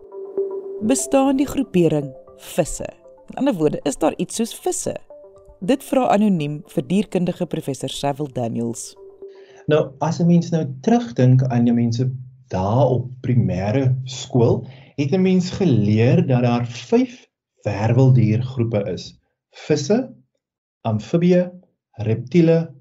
Bestaan 0.82 1.36
die 1.36 1.46
groepering 1.46 2.14
visse? 2.36 2.86
In 3.30 3.36
ander 3.36 3.54
woorde, 3.54 3.80
is 3.82 3.96
daar 3.96 4.14
iets 4.16 4.36
soos 4.36 4.54
visse? 4.54 4.96
Dit 5.60 5.84
vra 5.84 6.08
anoniem 6.08 6.62
vir 6.66 6.86
dierkundige 6.86 7.46
professor 7.46 7.88
Cecil 7.88 8.32
Daniels. 8.32 8.96
Nou 9.66 9.80
as 9.98 10.20
'n 10.22 10.26
mens 10.26 10.50
nou 10.50 10.64
terugdink 10.80 11.42
aan 11.42 11.64
die 11.66 11.74
mense 11.74 12.04
daar 12.54 12.86
op 12.96 13.10
primêre 13.26 13.96
skool, 14.04 14.66
het 14.94 15.10
'n 15.12 15.22
mens 15.22 15.50
geleer 15.50 16.26
dat 16.26 16.42
daar 16.42 16.66
5 16.66 17.26
werweldiergroepe 17.62 18.82
is: 18.92 19.18
visse, 19.50 20.14
amfibieë, 20.80 21.50
reptiele, 21.90 22.74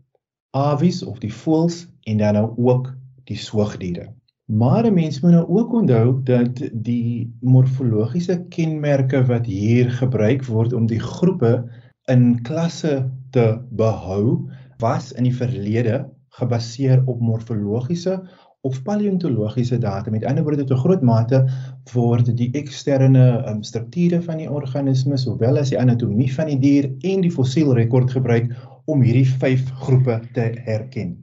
avies 0.51 1.04
of 1.04 1.18
die 1.20 1.34
voëls 1.34 1.88
en 2.04 2.18
dan 2.18 2.34
nou 2.34 2.54
ook 2.58 2.94
die 3.24 3.38
soogdiere. 3.38 4.13
Maar 4.46 4.86
'n 4.86 4.94
mens 4.94 5.20
moet 5.22 5.32
nou 5.32 5.48
ook 5.48 5.74
onthou 5.74 6.24
dat 6.24 6.70
die 6.74 7.34
morfologiese 7.42 8.46
kenmerke 8.50 9.25
wat 9.25 9.46
hier 9.46 9.92
gebruik 9.92 10.46
word 10.46 10.74
om 10.74 10.86
die 10.86 11.00
groepe 11.00 11.65
in 12.06 12.42
klasse 12.42 13.10
te 13.32 13.62
behou, 13.70 14.50
was 14.77 15.12
in 15.12 15.24
die 15.24 15.36
verlede 15.36 16.14
gebaseer 16.39 17.04
op 17.06 17.20
morfologiese 17.20 18.22
of 18.65 18.82
paleontologiese 18.82 19.77
data. 19.77 20.12
Met 20.12 20.25
ander 20.25 20.44
woorde, 20.44 20.63
tot 20.63 20.77
'n 20.77 20.82
groot 20.82 21.01
mate 21.01 21.46
word 21.94 22.38
die 22.38 22.51
eksterne 22.51 23.50
um, 23.50 23.63
strukture 23.63 24.22
van 24.22 24.38
die 24.38 24.50
organisme, 24.50 25.18
sowel 25.18 25.58
as 25.62 25.70
die 25.70 25.80
anatomie 25.80 26.34
van 26.34 26.50
die 26.50 26.60
dier 26.60 26.89
en 27.12 27.22
die 27.22 27.32
fossielrekord 27.32 28.12
gebruik 28.18 28.50
om 28.86 29.01
hierdie 29.06 29.30
vyf 29.42 29.70
groepe 29.86 30.20
te 30.34 30.51
herken. 30.65 31.18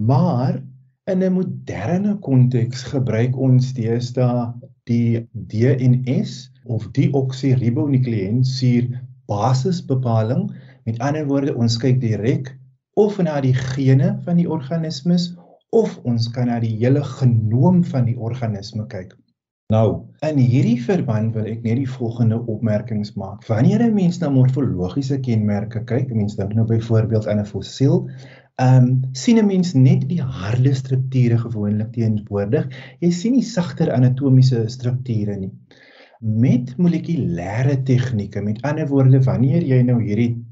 Maar 0.00 0.62
in 1.10 1.22
'n 1.22 1.32
moderne 1.32 2.18
konteks 2.18 2.82
gebruik 2.94 3.36
ons 3.36 3.74
deesdae 3.74 4.52
die 4.84 5.26
DNS 5.32 6.50
of 6.64 6.88
deoksiribonukleïnsuur 6.96 9.00
basisbepaling. 9.26 10.52
Met 10.84 10.98
ander 10.98 11.26
woorde, 11.26 11.56
ons 11.56 11.76
kyk 11.76 12.00
direk 12.00 12.58
of 12.94 13.18
na 13.18 13.40
die 13.40 13.54
gene 13.54 14.14
van 14.24 14.36
die 14.36 14.50
organismes 14.50 15.34
of 15.74 15.98
ons 16.06 16.30
kan 16.30 16.46
na 16.46 16.60
die 16.62 16.76
hele 16.78 17.02
genoom 17.18 17.82
van 17.84 18.06
die 18.06 18.16
organisme 18.16 18.86
kyk. 18.86 19.14
Nou, 19.72 20.04
in 20.22 20.36
hierdie 20.38 20.78
verband 20.84 21.34
wil 21.34 21.46
ek 21.48 21.62
net 21.64 21.78
die 21.80 21.88
volgende 21.88 22.36
opmerkings 22.52 23.14
maak. 23.16 23.46
Wanneer 23.48 23.82
'n 23.82 23.94
mens 23.96 24.20
na 24.20 24.28
morfologiese 24.30 25.18
kenmerke 25.24 25.80
kyk, 25.88 26.12
mense 26.14 26.36
dink 26.36 26.54
nou 26.54 26.66
byvoorbeeld 26.68 27.26
aan 27.26 27.40
'n 27.40 27.48
fossiel, 27.48 28.10
ehm 28.60 28.84
um, 28.84 29.00
sien 29.12 29.38
'n 29.38 29.46
mens 29.46 29.72
net 29.74 30.08
die 30.08 30.20
harde 30.20 30.74
strukture 30.74 31.38
gewoonlik 31.38 31.92
teenwoordig. 31.92 32.68
Jy 33.00 33.10
sien 33.10 33.32
nie 33.32 33.42
sagter 33.42 33.90
anatomiese 33.92 34.68
strukture 34.68 35.36
nie. 35.36 35.50
Met 36.20 36.76
molekulêre 36.76 37.82
tegnieke, 37.82 38.42
met 38.42 38.62
ander 38.62 38.86
woorde, 38.88 39.22
wanneer 39.24 39.62
jy 39.62 39.82
nou 39.82 40.00
hierdie 40.02 40.43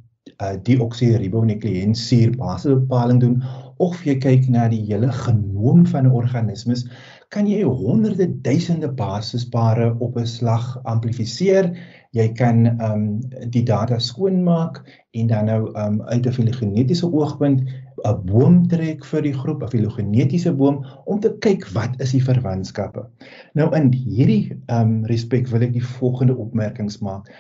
uh, 0.42 0.54
deoksiribonukleïensuur 0.66 2.37
basisbepaling 2.37 3.20
doen 3.22 3.42
of 3.82 4.02
jy 4.06 4.14
kyk 4.22 4.46
na 4.52 4.68
die 4.70 4.82
hele 4.87 5.11
genoom 5.25 5.87
van 5.90 6.06
'n 6.06 6.14
organismes, 6.14 6.84
kan 7.32 7.49
jy 7.49 7.62
honderde 7.64 8.28
duisende 8.44 8.88
basispare 8.88 9.94
op 9.99 10.18
'n 10.18 10.26
slag 10.26 10.78
amplifiseer. 10.84 11.72
Jy 12.12 12.28
kan 12.37 12.66
ehm 12.66 12.92
um, 12.92 13.20
die 13.50 13.62
data 13.64 13.99
skoonmaak 13.99 14.82
en 15.16 15.26
dan 15.26 15.44
nou 15.44 15.72
ehm 15.72 16.00
um, 16.00 16.02
uit 16.02 16.26
'n 16.26 16.32
filogenetiese 16.32 17.12
oogpunt 17.12 17.62
'n 18.04 18.20
boom 18.26 18.68
trek 18.68 19.04
vir 19.04 19.22
die 19.22 19.32
groep, 19.32 19.62
'n 19.62 19.70
filogenetiese 19.70 20.52
boom 20.52 20.84
om 21.04 21.20
te 21.20 21.32
kyk 21.38 21.66
wat 21.72 22.00
is 22.00 22.12
die 22.12 22.25
verwantskappe. 22.25 23.06
Nou 23.54 23.75
in 23.76 23.92
hierdie 23.92 24.58
ehm 24.66 24.80
um, 24.80 25.06
respek 25.06 25.49
wil 25.49 25.62
ek 25.62 25.72
die 25.72 25.88
volgende 25.99 26.37
opmerkings 26.37 26.99
maak. 26.99 27.30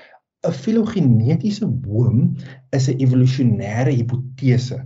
'n 0.42 0.52
Filogenetiese 0.52 1.66
boom 1.66 2.34
is 2.70 2.88
'n 2.88 2.98
evolusionêre 2.98 3.92
hipotese. 3.94 4.78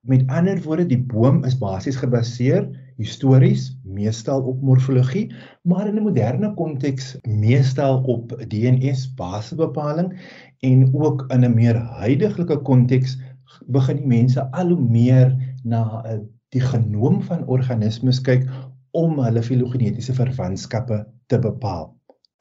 Met 0.00 0.26
ander 0.26 0.62
woorde, 0.62 0.86
die 0.86 1.02
boom 1.12 1.44
is 1.44 1.58
basies 1.58 1.98
gebaseer 2.00 2.64
histories 2.96 3.78
meestal 3.84 4.42
op 4.42 4.62
morfologie, 4.62 5.34
maar 5.62 5.86
in 5.86 5.98
'n 5.98 6.02
moderne 6.02 6.54
konteks 6.54 7.16
meestal 7.22 8.00
op 8.02 8.32
DNS 8.48 9.14
basisbepaling 9.14 10.16
en 10.60 10.94
ook 10.94 11.24
in 11.28 11.44
'n 11.44 11.54
meer 11.54 11.76
huidige 11.76 12.56
konteks 12.62 13.18
begin 13.66 13.96
die 13.96 14.06
mense 14.06 14.50
al 14.50 14.68
hoe 14.68 14.80
meer 14.80 15.36
na 15.62 16.04
uh, 16.06 16.18
die 16.48 16.60
genoom 16.60 17.22
van 17.22 17.46
organismes 17.46 18.20
kyk 18.20 18.48
om 18.90 19.20
hulle 19.20 19.42
filogenetiese 19.42 20.14
verwantskappe 20.14 21.06
te 21.26 21.38
bepaal. 21.38 21.92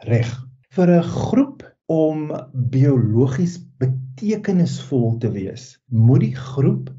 Reg. 0.07 0.31
Vir 0.69 0.87
'n 0.87 1.03
groep 1.03 1.70
om 1.91 2.31
biologies 2.71 3.57
betekenisvol 3.81 5.17
te 5.19 5.31
wees, 5.33 5.75
moet 5.87 6.23
die 6.23 6.35
groep 6.35 6.91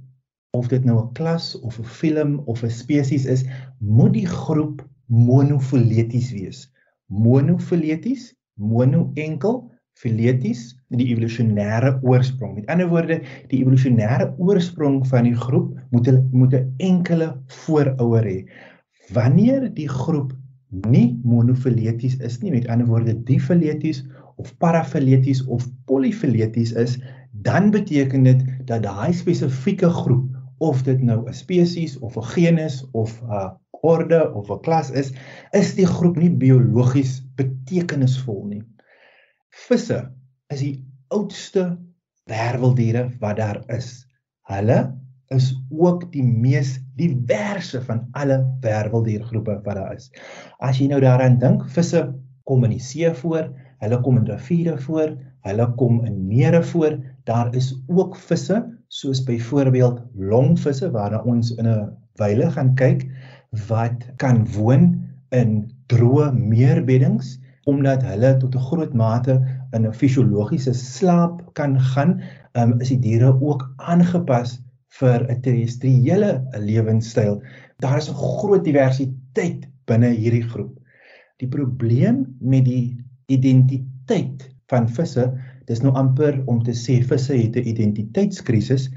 of 0.53 0.69
dit 0.69 0.85
nou 0.85 0.99
'n 1.01 1.13
klas 1.17 1.55
of 1.61 1.79
'n 1.81 1.89
film 2.01 2.33
of 2.45 2.63
'n 2.63 2.71
spesies 2.71 3.25
is, 3.25 3.45
moet 3.79 4.13
die 4.13 4.27
groep 4.27 4.85
monofileties 5.09 6.33
wees. 6.33 6.69
Monofileties, 7.09 8.35
mono 8.57 9.11
enkel, 9.15 9.71
fileties, 9.95 10.77
die 10.89 11.09
evolusionêre 11.13 11.99
oorsprong. 12.03 12.55
Met 12.55 12.67
ander 12.67 12.89
woorde, 12.89 13.21
die 13.49 13.61
evolusionêre 13.63 14.35
oorsprong 14.39 15.07
van 15.09 15.25
die 15.25 15.37
groep 15.37 15.73
moet 15.91 16.09
moet 16.33 16.55
'n 16.55 16.75
enkele 16.77 17.37
voorouer 17.47 18.25
hê. 18.25 18.39
Wanneer 19.13 19.75
die 19.75 19.89
groep 19.89 20.33
nie 20.89 21.21
monofileties 21.25 22.17
is 22.17 22.41
nie, 22.41 22.51
met 22.51 22.69
ander 22.69 22.87
woorde, 22.87 23.23
difileties 23.25 24.05
of 24.37 24.57
parafileties 24.59 25.45
of 25.47 25.67
polyfileties 25.85 26.73
is, 26.73 26.99
dan 27.33 27.71
beteken 27.71 28.23
dit 28.23 28.45
dat 28.65 28.83
daai 28.83 29.13
spesifieke 29.13 29.89
groep 29.89 30.29
of 30.63 30.83
dit 30.87 31.03
nou 31.03 31.27
'n 31.29 31.35
spesies 31.35 31.99
of 31.99 32.17
'n 32.17 32.29
genus 32.35 32.85
of 32.93 33.23
'n 33.23 33.59
orde 33.83 34.33
of 34.35 34.51
'n 34.51 34.61
klas 34.61 34.91
is, 34.91 35.13
is 35.51 35.75
die 35.75 35.87
groep 35.87 36.17
nie 36.17 36.31
biologies 36.31 37.23
betekenisvol 37.35 38.45
nie. 38.47 38.63
Visse 39.51 40.13
is 40.49 40.61
die 40.61 40.77
oudste 41.09 41.79
werweldiere 42.31 43.11
wat 43.21 43.37
daar 43.37 43.63
is. 43.67 44.07
Hulle 44.49 44.79
is 45.35 45.53
ook 45.71 46.13
die 46.13 46.25
mees 46.25 46.77
diverse 46.97 47.81
van 47.83 48.07
alle 48.13 48.39
werweldiergroepe 48.61 49.61
wat 49.65 49.75
daar 49.75 49.95
is. 49.97 50.11
As 50.59 50.79
jy 50.79 50.89
nou 50.93 51.01
daaraan 51.01 51.39
dink, 51.39 51.65
visse 51.69 52.05
kom 52.45 52.65
in 52.65 52.77
die 52.77 52.83
see 52.83 53.11
voor, 53.23 53.51
hulle 53.83 53.99
kom 54.05 54.21
in 54.21 54.29
riviere 54.31 54.79
voor, 54.79 55.17
hulle 55.47 55.67
kom 55.79 56.05
in 56.07 56.27
mere 56.27 56.63
voor. 56.63 56.99
Daar 57.27 57.55
is 57.55 57.73
ook 57.87 58.17
visse 58.17 58.63
soos 58.89 59.23
byvoorbeeld 59.25 60.03
longvisse 60.15 60.91
waarna 60.91 61.23
ons 61.27 61.55
in 61.57 61.67
'n 61.67 61.91
wyle 62.21 62.51
gaan 62.51 62.75
kyk 62.75 63.07
wat 63.69 64.05
kan 64.17 64.45
woon 64.57 64.85
in 65.31 65.71
droë 65.93 66.33
meerbeddings 66.33 67.39
omdat 67.65 68.03
hulle 68.03 68.37
tot 68.43 68.55
'n 68.55 68.67
groot 68.69 68.95
mate 68.95 69.35
in 69.73 69.87
'n 69.87 69.95
fisiologiese 69.95 70.75
slaap 70.75 71.43
kan 71.55 71.81
gaan, 71.81 72.21
um, 72.53 72.81
is 72.81 72.89
die 72.89 72.99
diere 72.99 73.41
ook 73.41 73.63
aangepas 73.77 74.61
vir 74.99 75.27
'n 75.31 75.41
terrestriële 75.41 76.33
lewenstyl. 76.59 77.43
Daar 77.79 77.97
is 77.97 78.11
'n 78.11 78.15
groot 78.15 78.65
diversiteit 78.65 79.69
binne 79.85 80.11
hierdie 80.11 80.43
groep. 80.43 80.79
Die 81.39 81.49
probleem 81.49 82.37
met 82.41 82.65
die 82.65 83.05
identiteit 83.33 84.49
van 84.71 84.89
visse 84.89 85.27
dis 85.69 85.83
nou 85.85 85.93
amper 85.99 86.41
om 86.51 86.61
te 86.67 86.75
sê 86.77 87.01
visse 87.07 87.35
het 87.37 87.57
'n 87.57 87.69
identiteitskrisis, 87.75 88.91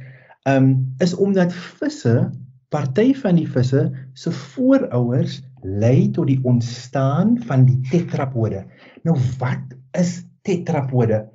um 0.49 0.95
is 0.99 1.13
omdat 1.13 1.53
visse, 1.53 2.31
party 2.69 3.13
van 3.13 3.35
die 3.35 3.47
visse 3.47 3.91
se 4.13 4.31
voorouers 4.31 5.41
lei 5.63 6.11
tot 6.11 6.27
die 6.27 6.39
ontstaan 6.43 7.37
van 7.47 7.65
die 7.65 7.79
tetrapode. 7.91 8.65
Nou 9.03 9.17
wat 9.39 9.75
is 9.97 10.23
tetrapode? 10.41 11.25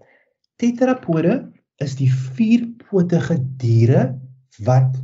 Tetrapode 0.56 1.52
is 1.82 1.96
die 1.96 2.10
vierpotige 2.10 3.38
diere 3.56 4.18
wat 4.66 4.98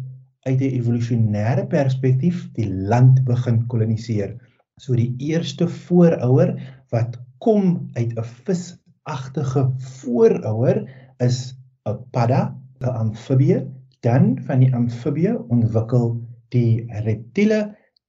uit 0.46 0.60
'n 0.60 0.76
evolusionêre 0.78 1.66
perspektief 1.66 2.46
die 2.54 2.68
land 2.68 3.24
begin 3.24 3.66
koloniseer. 3.66 4.36
So 4.78 4.94
die 4.94 5.14
eerste 5.18 5.68
voorouer 5.68 6.54
wat 6.90 7.18
kom 7.46 7.88
uit 7.94 8.12
'n 8.18 8.26
vis 8.46 8.62
agtige 9.06 9.62
voorouer 9.78 10.78
is 11.22 11.54
'n 11.86 11.98
padda, 12.10 12.58
'n 12.82 12.94
amfibie, 13.02 13.60
dan 14.00 14.38
van 14.46 14.58
die 14.64 14.74
amfibie 14.74 15.34
ontwikkel 15.48 16.08
die 16.54 16.86
reptiele 17.06 17.60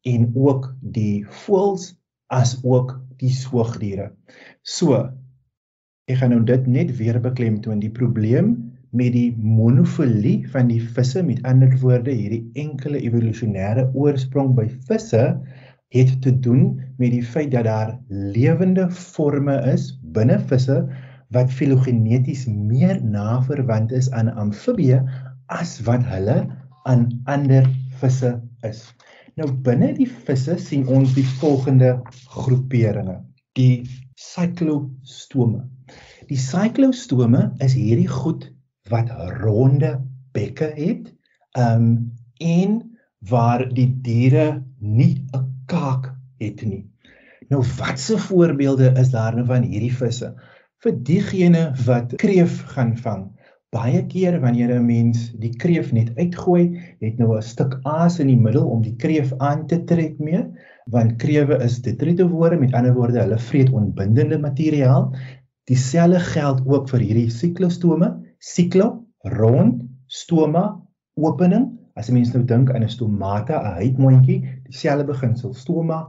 en 0.02 0.32
ook 0.36 0.76
die 0.82 1.26
voëls 1.44 1.94
as 2.34 2.58
ook 2.64 2.96
die 3.22 3.30
soogdiere. 3.30 4.12
So 4.62 4.98
ek 6.08 6.18
gaan 6.22 6.34
nou 6.34 6.44
dit 6.44 6.68
net 6.68 6.98
weer 6.98 7.20
beklemtoon 7.22 7.80
die 7.84 7.94
probleem 7.94 8.52
met 8.96 9.14
die 9.14 9.36
monofilie 9.38 10.48
van 10.50 10.70
die 10.72 10.82
visse 10.82 11.24
met 11.24 11.44
ander 11.44 11.74
woorde 11.82 12.14
hierdie 12.16 12.46
enkele 12.56 13.02
evolusionêre 13.04 13.90
oorsprong 13.94 14.54
by 14.56 14.68
visse 14.90 15.24
het 15.94 16.22
te 16.22 16.40
doen 16.40 16.82
met 16.98 17.12
die 17.12 17.24
feit 17.24 17.52
dat 17.52 17.64
daar 17.64 18.00
lewende 18.08 18.90
forme 18.92 19.56
is 19.72 19.92
binne 20.02 20.40
visse 20.50 20.82
wat 21.36 21.52
filogeneties 21.52 22.46
meer 22.48 23.00
naverwant 23.04 23.92
is 23.92 24.10
aan 24.12 24.32
amfibieë 24.34 25.00
as 25.54 25.78
wat 25.88 26.04
hulle 26.08 26.38
aan 26.88 27.08
ander 27.26 27.68
visse 28.02 28.34
is. 28.68 28.84
Nou 29.38 29.52
binne 29.64 29.94
die 29.98 30.10
visse 30.28 30.58
sien 30.60 30.88
ons 30.88 31.14
die 31.16 31.26
volgende 31.40 31.98
groeperinge. 32.34 33.20
Die 33.56 33.84
cyclostome. 34.18 35.66
Die 36.28 36.40
cyclostome 36.42 37.52
is 37.64 37.76
hierdie 37.78 38.10
goed 38.12 38.50
wat 38.92 39.12
ronde 39.42 39.98
bekke 40.36 40.72
het, 40.76 41.12
um 41.60 42.16
en 42.44 42.80
waar 43.30 43.66
die 43.74 43.90
diere 44.06 44.64
nie 44.80 45.26
'n 45.36 45.57
kaak 45.72 46.12
het 46.42 46.64
nie. 46.66 46.86
Nou 47.52 47.64
watse 47.78 48.18
voorbeelde 48.20 48.92
is 49.00 49.12
daar 49.14 49.36
nou 49.36 49.46
van 49.48 49.66
hierdie 49.68 49.94
visse? 49.94 50.34
Vir 50.84 50.96
diegene 51.10 51.64
wat 51.86 52.16
kreef 52.22 52.62
gaan 52.74 52.96
vang. 53.04 53.28
Baie 53.76 54.02
keer 54.08 54.40
wanneer 54.40 54.72
'n 54.76 54.86
mens 54.86 55.32
die 55.40 55.52
kreef 55.64 55.92
net 55.92 56.12
uitgooi, 56.16 56.80
het 57.00 57.18
nou 57.18 57.36
'n 57.38 57.42
stuk 57.42 57.80
aas 57.84 58.20
in 58.20 58.28
die 58.28 58.40
middel 58.40 58.68
om 58.68 58.82
die 58.82 58.96
kreef 58.96 59.34
aan 59.38 59.68
te 59.68 59.84
trek 59.84 60.20
mee, 60.20 60.44
want 60.86 61.18
krewe 61.18 61.58
is 61.64 61.82
detritowore, 61.82 62.58
met 62.60 62.74
ander 62.74 62.94
woorde, 62.94 63.20
hulle 63.20 63.40
vreet 63.40 63.70
onbindende 63.70 64.40
materiaal. 64.40 65.16
Dieselfde 65.64 66.20
geld 66.20 66.62
ook 66.66 66.90
vir 66.90 67.00
hierdie 67.00 67.30
siklostome, 67.30 68.24
siklo, 68.40 69.06
rond, 69.24 69.84
stoma, 70.08 70.82
opening 71.16 71.78
As 71.98 72.10
'n 72.10 72.14
mens 72.14 72.32
nou 72.34 72.44
dink 72.46 72.72
aan 72.72 72.84
'n 72.84 72.90
stomata, 72.90 73.58
'n 73.62 73.78
huidmondjie, 73.82 74.40
dieselfde 74.70 75.06
beginsel, 75.06 75.54
stoma, 75.54 76.06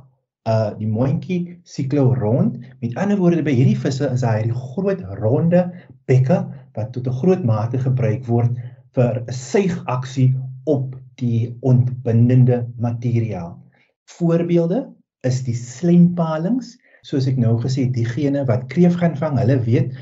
uh 0.48 0.70
die 0.78 0.88
mondjie 0.88 1.58
siklo 1.64 2.14
rond. 2.14 2.58
Met 2.80 2.96
ander 2.96 3.18
woorde 3.20 3.42
by 3.44 3.52
hierdie 3.52 3.78
visse 3.78 4.08
is 4.08 4.24
daar 4.24 4.38
hierdie 4.38 4.56
groot 4.56 5.00
ronde 5.20 5.64
bekke 6.08 6.38
wat 6.76 6.92
tot 6.92 7.08
'n 7.08 7.18
groot 7.20 7.44
mate 7.44 7.78
gebruik 7.78 8.24
word 8.26 8.56
vir 8.96 9.22
'n 9.26 9.32
suigaksie 9.32 10.34
op 10.64 10.96
die 11.20 11.56
ontbindende 11.60 12.66
materiaal. 12.78 13.56
Voorbeelde 14.18 14.86
is 15.26 15.42
die 15.44 15.56
slempalings, 15.56 16.76
soos 17.02 17.26
ek 17.26 17.36
nou 17.36 17.56
gesê 17.60 17.86
het, 17.86 17.94
diegene 17.94 18.44
wat 18.46 18.68
kreef 18.72 18.94
gaan 19.00 19.16
vang, 19.16 19.38
hulle 19.38 19.58
weet 19.64 19.92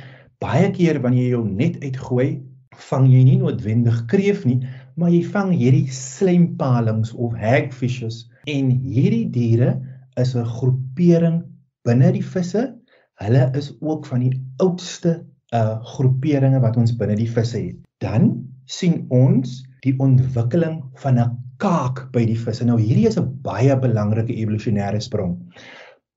baie 0.43 0.71
keer 0.71 1.00
wanneer 1.00 1.25
jy 1.25 1.31
jou 1.31 1.45
net 1.49 1.78
uitgooi, 1.83 2.43
vang 2.90 3.07
jy 3.09 3.23
nie 3.25 3.38
noodwendig 3.40 4.05
kreef 4.11 4.45
nie, 4.45 4.61
maar 4.97 5.12
jy 5.12 5.23
vang 5.29 5.53
hierdie 5.53 5.88
slempalings 5.93 7.12
of 7.12 7.37
hagfishes 7.37 8.25
en 8.49 8.71
hierdie 8.71 9.29
diere 9.33 9.76
is 10.17 10.35
'n 10.35 10.45
groepering 10.45 11.43
binne 11.85 12.12
die 12.12 12.25
visse. 12.25 12.75
Hulle 13.21 13.50
is 13.55 13.73
ook 13.81 14.07
van 14.07 14.21
die 14.25 14.35
oudste 14.65 15.25
uh 15.55 15.79
groeperinge 15.95 16.61
wat 16.61 16.76
ons 16.76 16.97
binne 16.97 17.17
die 17.17 17.31
visse 17.31 17.59
het. 17.59 17.76
Dan 18.00 18.49
sien 18.67 19.05
ons 19.09 19.62
die 19.85 19.95
ontwikkeling 19.99 20.83
van 21.03 21.19
'n 21.19 21.37
kaak 21.59 22.11
by 22.12 22.25
die 22.25 22.38
visse. 22.38 22.65
Nou 22.65 22.81
hierdie 22.81 23.07
is 23.07 23.19
'n 23.19 23.41
baie 23.43 23.76
belangrike 23.76 24.33
evolusionêre 24.33 25.00
sprong. 25.00 25.37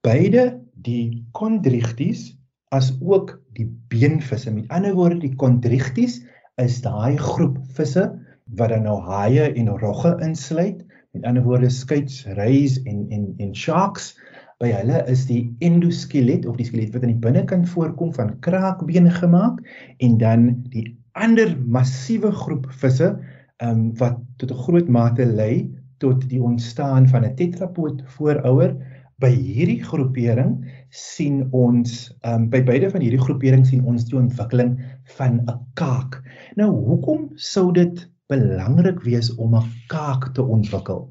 Beide 0.02 0.62
die 0.74 1.26
chondrichthyes 1.34 2.38
as 2.72 2.94
ook 3.02 3.42
die 3.54 3.68
beenvisse. 3.90 4.52
Met 4.52 4.70
ander 4.70 4.94
woorde, 4.94 5.20
die 5.20 5.36
chondrichthyes 5.36 6.24
is 6.58 6.82
daai 6.82 7.18
groep 7.18 7.58
visse 7.74 8.20
wat 8.58 8.70
dan 8.70 8.84
nou 8.88 9.00
haie 9.02 9.52
en 9.54 9.70
rogge 9.82 10.16
insluit. 10.26 10.86
Met 11.12 11.26
ander 11.26 11.44
woorde, 11.44 11.70
skuits, 11.70 12.26
reis 12.38 12.82
en 12.84 13.06
en 13.10 13.34
en 13.38 13.56
sharks. 13.56 14.14
By 14.60 14.72
hulle 14.74 15.04
is 15.08 15.26
die 15.30 15.56
endoskelet 15.64 16.46
of 16.46 16.58
die 16.60 16.68
skelet 16.68 16.94
wat 16.94 17.04
aan 17.06 17.14
die 17.14 17.24
binnekant 17.24 17.70
voorkom 17.72 18.14
van 18.14 18.34
kraakbeen 18.44 19.08
gemaak 19.12 19.62
en 20.04 20.18
dan 20.18 20.50
die 20.74 20.86
ander 21.16 21.56
massiewe 21.66 22.32
groep 22.32 22.68
visse 22.82 23.14
um, 23.64 23.90
wat 23.98 24.20
tot 24.38 24.52
'n 24.52 24.64
groot 24.66 24.88
mate 24.88 25.26
lei 25.26 25.70
tot 25.98 26.30
die 26.30 26.42
ontstaan 26.44 27.08
van 27.08 27.26
'n 27.26 27.36
tetrapoot 27.36 28.04
voorouer 28.06 28.76
by 29.20 29.32
hierdie 29.32 29.84
groepering 29.84 30.54
sien 30.90 31.48
ons 31.52 32.12
um, 32.24 32.50
by 32.50 32.62
beide 32.64 32.90
van 32.90 33.02
hierdie 33.04 33.20
groeperings 33.20 33.70
sien 33.70 33.84
ons 33.86 34.06
die 34.08 34.18
ontwikkeling 34.20 34.80
van 35.18 35.42
'n 35.44 35.60
kaak. 35.74 36.22
Nou 36.56 36.72
hoekom 36.72 37.32
sou 37.36 37.72
dit 37.72 38.10
belangrik 38.30 39.02
wees 39.06 39.32
om 39.36 39.56
'n 39.56 39.70
kaak 39.88 40.34
te 40.34 40.44
ontwikkel? 40.44 41.08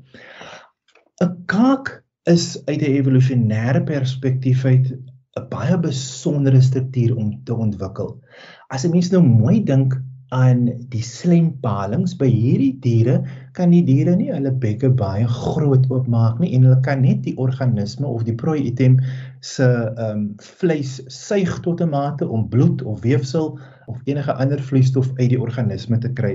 'n 1.23 1.45
Kaak 1.47 2.05
is 2.31 2.45
uit 2.67 2.83
'n 2.83 2.95
evolusionêre 3.01 3.83
perspektief 3.85 4.65
uit 4.65 4.93
'n 5.39 5.49
baie 5.51 5.79
besondere 5.79 6.61
struktuur 6.61 7.17
om 7.17 7.41
te 7.45 7.55
ontwikkel. 7.55 8.21
As 8.69 8.85
'n 8.85 8.91
mens 8.91 9.11
nou 9.11 9.23
mooi 9.23 9.65
dink 9.65 9.99
aan 10.29 10.67
die 10.93 11.03
slempalings 11.05 12.13
by 12.21 12.27
hierdie 12.29 12.75
diere 12.85 13.23
kan 13.57 13.71
die 13.73 13.81
diere 13.87 14.13
nie 14.17 14.29
hulle 14.29 14.53
bekke 14.61 14.91
baie 14.93 15.25
groot 15.25 15.87
oopmaak 15.89 16.43
nie 16.43 16.51
en 16.57 16.67
hulle 16.69 16.81
kan 16.85 17.01
net 17.01 17.23
die 17.25 17.37
organisme 17.41 18.07
of 18.07 18.27
die 18.29 18.37
prooi 18.37 18.59
item 18.69 18.99
se 19.41 19.65
ehm 19.65 20.11
um, 20.11 20.27
vleis 20.61 20.99
suig 21.09 21.55
tot 21.65 21.81
'n 21.81 21.91
mate 21.95 22.29
om 22.29 22.49
bloed 22.53 22.83
of 22.83 23.01
weefsel 23.07 23.57
of 23.89 24.05
enige 24.05 24.35
ander 24.35 24.61
vloeistof 24.61 25.09
uit 25.17 25.31
die 25.33 25.41
organisme 25.41 25.99
te 25.99 26.13
kry. 26.13 26.35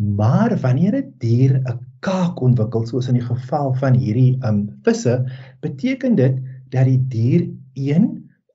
Maar 0.00 0.56
wanneer 0.60 0.94
'n 0.96 1.14
dier 1.18 1.60
'n 1.60 1.78
kaak 2.00 2.40
ontwikkel 2.40 2.86
soos 2.86 3.08
in 3.08 3.18
die 3.18 3.26
geval 3.26 3.74
van 3.74 3.94
hierdie 3.94 4.38
um, 4.48 4.60
visse, 4.82 5.14
beteken 5.60 6.14
dit 6.14 6.40
dat 6.72 6.84
die 6.88 7.02
dier 7.08 7.42
1 7.74 8.06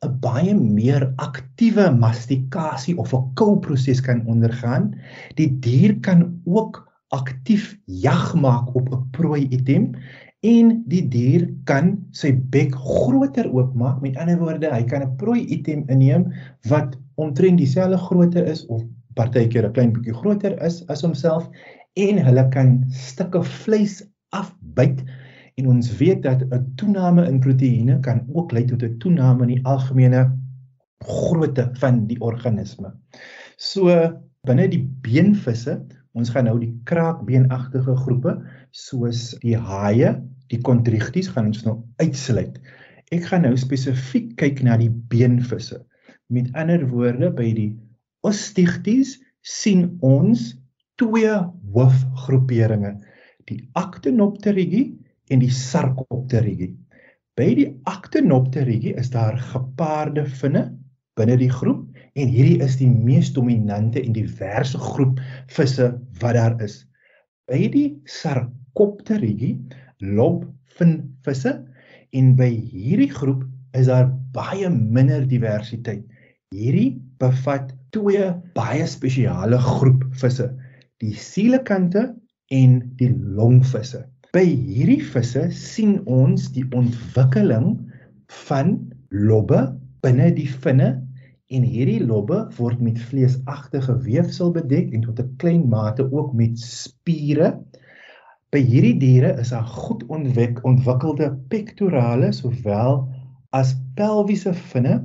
'n 0.06 0.18
baie 0.20 0.56
meer 0.56 1.14
aktiewe 1.16 1.86
mastikasie 1.92 2.98
of 2.98 3.14
'n 3.14 3.30
kouproses 3.34 4.02
kan 4.02 4.26
ondergaan. 4.26 4.96
Die 5.36 5.60
dier 5.60 6.00
kan 6.00 6.42
ook 6.46 6.82
aktief 7.14 7.78
jag 7.86 8.34
maak 8.34 8.76
op 8.76 8.90
'n 8.90 9.10
prooi 9.12 9.48
item 9.50 9.94
en 10.42 10.84
die 10.88 11.08
dier 11.08 11.50
kan 11.64 12.06
sy 12.12 12.34
bek 12.34 12.74
groter 12.74 13.54
oopmaak. 13.54 14.02
Met 14.02 14.18
ander 14.18 14.40
woorde, 14.40 14.74
hy 14.74 14.84
kan 14.84 15.02
'n 15.02 15.16
prooi 15.16 15.46
item 15.46 15.84
inneem 15.88 16.34
wat 16.70 16.98
omtrent 17.16 17.58
dieselfde 17.58 17.98
grootte 17.98 18.46
is 18.46 18.66
of 18.66 18.82
partykeer 19.16 19.68
'n 19.68 19.74
klein 19.74 19.94
bietjie 19.94 20.14
groter 20.14 20.58
is 20.64 20.84
as 20.90 21.02
homself 21.02 21.50
en 21.96 22.18
hulle 22.28 22.50
kan 22.52 22.84
stukke 22.92 23.44
vleis 23.44 24.04
afbyt 24.32 25.04
En 25.56 25.68
ons 25.72 25.90
weet 25.98 26.24
dat 26.24 26.42
'n 26.44 26.74
toename 26.80 27.24
in 27.32 27.40
proteïene 27.40 28.00
kan 28.08 28.18
ook 28.34 28.52
lei 28.52 28.66
tot 28.68 28.84
'n 28.84 28.98
toename 29.04 29.42
in 29.44 29.54
die 29.54 29.66
algemene 29.74 30.22
grootte 31.00 31.70
van 31.74 32.08
die 32.08 32.20
organisme. 32.20 32.92
So 33.58 33.88
binne 34.44 34.68
die 34.68 34.84
beenvisse, 35.02 35.78
ons 36.12 36.30
gaan 36.30 36.44
nou 36.50 36.60
die 36.60 36.74
kraakbeenagtige 36.84 37.96
groepe 37.96 38.36
soos 38.72 39.22
die 39.40 39.56
haie, 39.58 40.12
die 40.52 40.60
chondrichthyes 40.62 41.32
gaan 41.32 41.46
ons 41.54 41.64
nou 41.64 41.78
uitsluit. 42.04 42.60
Ek 43.12 43.24
gaan 43.32 43.48
nou 43.48 43.56
spesifiek 43.58 44.36
kyk 44.36 44.64
na 44.64 44.78
die 44.78 44.92
beenvisse. 44.92 45.86
Met 46.28 46.52
ander 46.54 46.88
woorde 46.90 47.32
by 47.32 47.54
die 47.54 47.72
ostichthyes 48.26 49.18
sien 49.46 49.88
ons 50.06 50.54
twee 51.00 51.34
hoofgroeperinge, 51.76 52.96
die 53.50 53.60
Actinopterigi 53.78 54.86
en 55.34 55.42
die 55.44 55.52
Sarcopterigi. 55.54 56.72
By 57.36 57.50
die 57.58 57.68
Actinopterigi 57.90 58.96
is 58.98 59.12
daar 59.14 59.38
gepaarde 59.52 60.24
vinne 60.40 60.70
binne 61.20 61.38
die 61.40 61.52
groep 61.52 61.84
en 62.20 62.32
hierdie 62.32 62.60
is 62.64 62.78
die 62.80 62.90
mees 62.90 63.32
dominante 63.36 64.02
en 64.02 64.16
diverse 64.16 64.80
groep 64.80 65.20
visse 65.52 65.92
wat 66.22 66.36
daar 66.38 66.56
is. 66.64 66.82
By 67.48 67.68
die 67.72 67.88
Sarcopterigi 68.10 69.56
loop 70.04 70.46
vinvisse 70.80 71.58
en 72.16 72.34
by 72.40 72.50
hierdie 72.50 73.12
groep 73.12 73.44
is 73.76 73.90
daar 73.92 74.10
baie 74.36 74.70
minder 74.72 75.26
diversiteit. 75.28 76.04
Hierdie 76.56 76.96
bevat 77.20 77.74
twee 77.92 78.32
baie 78.56 78.86
spesiale 78.88 79.60
groep 79.60 80.06
visse, 80.22 80.50
die 81.04 81.14
sielekante 81.20 82.14
en 82.54 82.80
die 83.00 83.12
longvisse. 83.12 84.06
By 84.36 84.44
hierdie 84.44 85.04
visse 85.14 85.48
sien 85.56 86.00
ons 86.12 86.50
die 86.56 86.66
ontwikkeling 86.76 87.76
van 88.48 88.78
lobbe 89.10 89.62
binne 90.04 90.32
die 90.36 90.50
vinne 90.50 90.90
en 91.54 91.66
hierdie 91.66 92.02
lobbe 92.04 92.42
word 92.58 92.82
met 92.84 93.00
vleesagtige 93.10 93.96
weefsel 94.06 94.52
bedek 94.56 94.92
en 94.94 95.06
tot 95.06 95.20
'n 95.22 95.36
klein 95.42 95.68
mate 95.70 96.06
ook 96.12 96.34
met 96.34 96.60
spiere. 96.60 97.54
By 98.52 98.60
hierdie 98.60 98.98
diere 99.00 99.36
is 99.40 99.50
daar 99.50 99.66
goed 99.66 100.04
ontwik 100.08 100.64
ontwikkelde 100.66 101.32
pectorale 101.50 102.32
sowel 102.34 103.08
as 103.52 103.76
pelviese 103.96 104.54
vinne 104.54 105.00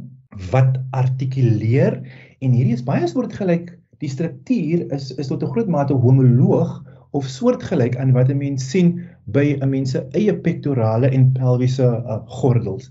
wat 0.51 0.79
artikuleer 0.91 2.01
en 2.41 2.57
hierdie 2.57 2.77
is 2.77 2.87
baie 2.87 3.07
soortgelyk 3.09 3.75
die 4.01 4.09
struktuur 4.09 4.87
is 4.97 5.11
is 5.21 5.29
tot 5.29 5.43
'n 5.45 5.53
groot 5.53 5.69
mate 5.69 5.95
homoloog 6.05 6.71
of 7.19 7.27
soortgelyk 7.29 7.97
aan 8.01 8.13
wat 8.17 8.31
'n 8.31 8.39
mens 8.39 8.71
sien 8.71 8.93
by 9.27 9.57
'n 9.61 9.71
mens 9.71 9.91
se 9.91 10.05
eie 10.21 10.35
pectorale 10.47 11.11
en 11.11 11.33
pelviese 11.33 11.85
uh, 11.85 12.21
gordels. 12.41 12.91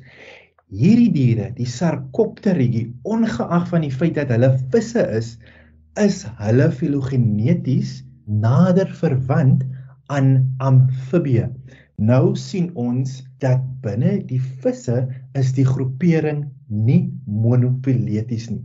Hierdie 0.70 1.12
diere, 1.12 1.48
die 1.56 1.66
Sarcopterigi, 1.66 2.84
ongeag 3.04 3.66
van 3.70 3.82
die 3.82 3.92
feit 3.92 4.16
dat 4.16 4.30
hulle 4.30 4.52
visse 4.70 5.02
is, 5.18 5.38
is 5.98 6.26
hulle 6.38 6.70
filogeneties 6.72 8.04
nader 8.26 8.92
verwant 9.02 9.64
aan 10.14 10.56
amfibie. 10.58 11.48
Nou 11.98 12.36
sien 12.36 12.70
ons 12.76 13.24
dat 13.42 13.66
binne 13.82 14.20
die 14.30 14.42
visse 14.62 15.08
is 15.34 15.52
die 15.58 15.66
groepering 15.66 16.46
nie 16.68 17.10
monofileties 17.26 18.50
nie. 18.54 18.62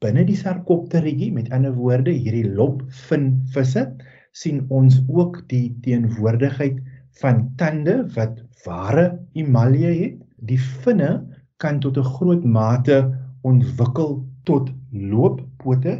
Binne 0.00 0.22
die 0.24 0.36
Sarcopterigi, 0.38 1.32
met 1.34 1.50
ander 1.50 1.72
woorde, 1.74 2.12
hierdie 2.14 2.46
lopvin 2.46 3.24
visse, 3.54 3.82
sien 4.30 4.60
ons 4.70 5.00
ook 5.08 5.40
die 5.50 5.72
teenwoordigheid 5.82 6.78
van 7.22 7.40
tande 7.58 7.96
wat 8.14 8.38
ware 8.64 9.08
emalje 9.34 9.90
het. 10.02 10.20
Die 10.50 10.60
vinne 10.84 11.10
kan 11.58 11.80
tot 11.82 11.98
'n 11.98 12.12
groot 12.14 12.44
mate 12.44 12.98
ontwikkel 13.42 14.22
tot 14.46 14.70
looppote 14.92 15.94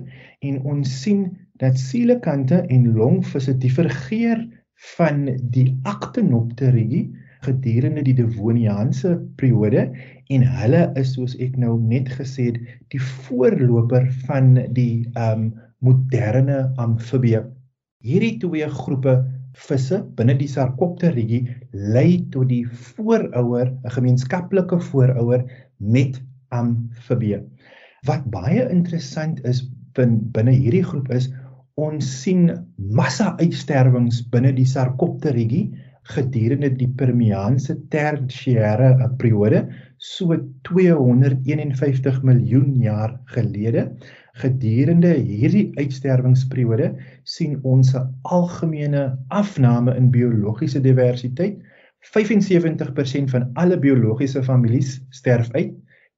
en 0.46 0.62
ons 0.62 0.94
sien 1.02 1.26
dat 1.58 1.78
sielekante 1.78 2.62
en 2.70 2.92
longvisse 2.94 3.56
divergeer 3.58 4.46
van 4.94 5.24
die 5.56 5.78
Actinopterigi 5.82 7.02
gedurende 7.46 8.02
die 8.06 8.16
Devoniaanse 8.18 9.14
periode 9.36 9.88
en 10.34 10.48
hulle 10.58 10.82
is 11.00 11.14
soos 11.14 11.36
ek 11.38 11.56
nou 11.56 11.76
net 11.80 12.10
gesê 12.18 12.50
het 12.50 12.58
die 12.94 13.02
voorloper 13.28 14.10
van 14.26 14.56
die 14.74 15.06
um 15.14 15.52
moderne 15.84 16.66
amfibie 16.76 17.44
Hierdie 18.06 18.36
twee 18.38 18.66
groepe 18.70 19.12
visse 19.58 19.96
binne 20.18 20.36
die 20.38 20.46
Sarcopterigi 20.50 21.38
lei 21.94 22.20
tot 22.30 22.46
die 22.52 22.62
voorouer, 22.92 23.72
'n 23.72 23.94
gemeenskaplike 23.96 24.78
voorouer 24.90 25.42
met 25.94 26.20
amfibie. 26.54 27.40
Wat 28.06 28.22
baie 28.30 28.68
interessant 28.70 29.42
is 29.52 29.64
binne 29.98 30.54
hierdie 30.54 30.84
groep 30.86 31.10
is 31.10 31.26
ons 31.74 32.06
sien 32.22 32.52
massa 32.78 33.34
uitsterwings 33.42 34.22
binne 34.30 34.54
die 34.54 34.68
Sarcopteridae 34.76 35.66
gedurende 36.08 36.70
die 36.76 36.88
Permiaanse 37.00 37.76
tersiêre 37.92 38.92
periode 39.20 39.66
so 39.98 40.36
251 40.68 42.22
miljoen 42.24 42.74
jaar 42.80 43.18
gelede 43.34 43.88
gedurende 44.42 45.12
hierdie 45.18 45.66
uitsterwingsperiode 45.80 46.92
sien 47.24 47.58
ons 47.62 47.94
'n 47.94 48.06
algemene 48.22 49.18
afname 49.28 49.96
in 49.96 50.10
biologiese 50.14 50.80
diversiteit 50.80 51.58
75% 52.14 53.30
van 53.34 53.50
alle 53.54 53.78
biologiese 53.78 54.42
families 54.42 55.00
sterf 55.10 55.50
uit 55.52 55.74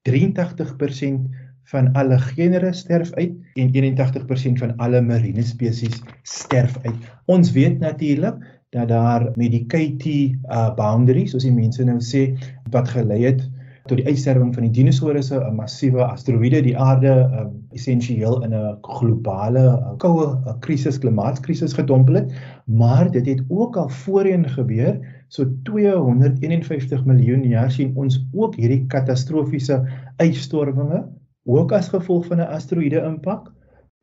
83% 0.09 1.29
van 1.71 1.93
alle 1.93 2.19
genere 2.19 2.73
sterf 2.73 3.13
uit 3.13 3.33
en 3.55 3.73
81% 3.73 4.59
van 4.59 4.77
alle 4.77 5.01
marine 5.01 5.43
spesies 5.43 6.03
sterf 6.23 6.79
uit. 6.83 6.97
Ons 7.27 7.53
weet 7.53 7.79
natuurlik 7.79 8.60
dat 8.71 8.89
daar 8.89 9.25
met 9.35 9.51
die 9.51 9.67
KT 9.67 10.07
uh 10.47 10.75
boundary 10.75 11.27
soos 11.27 11.43
die 11.47 11.55
mense 11.55 11.85
nou 11.85 11.99
sê 11.99 12.29
wat 12.71 12.89
gelei 12.89 13.25
het 13.25 13.43
tot 13.91 13.99
die 13.99 14.07
uitsterwing 14.07 14.53
van 14.55 14.67
die 14.69 14.75
dinosourusse, 14.77 15.35
'n 15.41 15.57
massiewe 15.57 16.05
asteroïde 16.05 16.61
die 16.63 16.77
aarde 16.79 17.11
um, 17.41 17.49
essensieel 17.75 18.43
in 18.45 18.55
'n 18.55 18.77
globale 18.83 19.65
uh, 19.67 19.97
koue 19.99 20.27
uh, 20.27 20.55
krisis, 20.61 20.99
klimaatkrisis 20.99 21.73
gedompel 21.73 22.21
het, 22.21 22.33
maar 22.65 23.11
dit 23.11 23.27
het 23.27 23.43
ook 23.49 23.77
al 23.77 23.89
voorheen 23.89 24.49
gebeur 24.49 25.01
so 25.29 25.47
251 25.63 27.05
miljoen 27.05 27.43
jaar 27.43 27.71
sien 27.71 27.97
ons 27.97 28.21
ook 28.33 28.55
hierdie 28.55 28.87
katastrofiese 28.87 29.83
uitstorwinge 30.17 31.09
ook 31.45 31.73
as 31.73 31.89
gevolg 31.89 32.27
van 32.27 32.39
'n 32.39 32.53
asteroïde 32.55 33.03
impak 33.03 33.51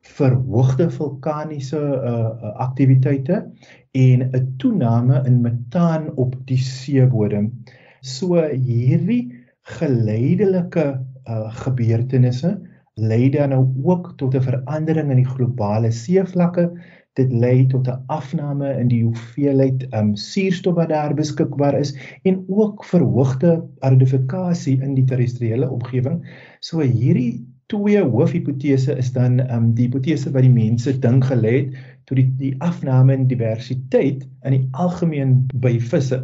verhoogde 0.02 0.90
vulkaniese 0.90 1.78
uh, 1.78 2.54
aktiwiteite 2.54 3.44
en 3.92 4.30
'n 4.30 4.54
toename 4.56 5.22
in 5.26 5.40
metaan 5.40 6.14
op 6.16 6.34
die 6.44 6.58
seebodem. 6.58 7.52
So 8.00 8.42
hierdie 8.42 9.34
geleidelike 9.62 10.86
uh, 11.28 11.52
gebeurtenisse 11.64 12.58
lei 12.94 13.30
dan 13.30 13.48
nou 13.48 13.66
ook 13.82 14.12
tot 14.16 14.34
'n 14.34 14.42
verandering 14.42 15.10
in 15.10 15.22
die 15.22 15.32
globale 15.34 15.90
seevlakke 15.90 16.70
dit 17.18 17.32
lei 17.32 17.66
tot 17.66 17.88
'n 17.88 18.02
afname 18.06 18.78
in 18.78 18.88
die 18.88 19.04
hoeveelheid 19.04 19.86
um 19.94 20.16
suurstof 20.16 20.74
wat 20.74 20.88
daar 20.88 21.14
beskikbaar 21.14 21.78
is 21.78 21.94
en 22.22 22.44
ook 22.48 22.84
verhoogde 22.84 23.66
aridifikasie 23.78 24.80
in 24.82 24.94
die 24.94 25.04
terrestriële 25.04 25.70
omgewing. 25.70 26.22
So 26.60 26.80
hierdie 26.80 27.46
twee 27.68 28.00
hoofhipotese 28.02 28.96
is 28.96 29.12
dan 29.12 29.40
um 29.52 29.72
die 29.76 29.88
hipotese 29.88 30.32
wat 30.32 30.46
die 30.46 30.52
mense 30.52 30.94
dink 31.04 31.28
gelê 31.28 31.54
het 31.58 31.76
tot 32.08 32.16
die 32.16 32.28
die 32.40 32.54
afname 32.64 33.14
in 33.14 33.28
diversiteit 33.28 34.24
in 34.48 34.56
die 34.56 34.64
algemeen 34.72 35.42
by 35.54 35.76
visse. 35.78 36.22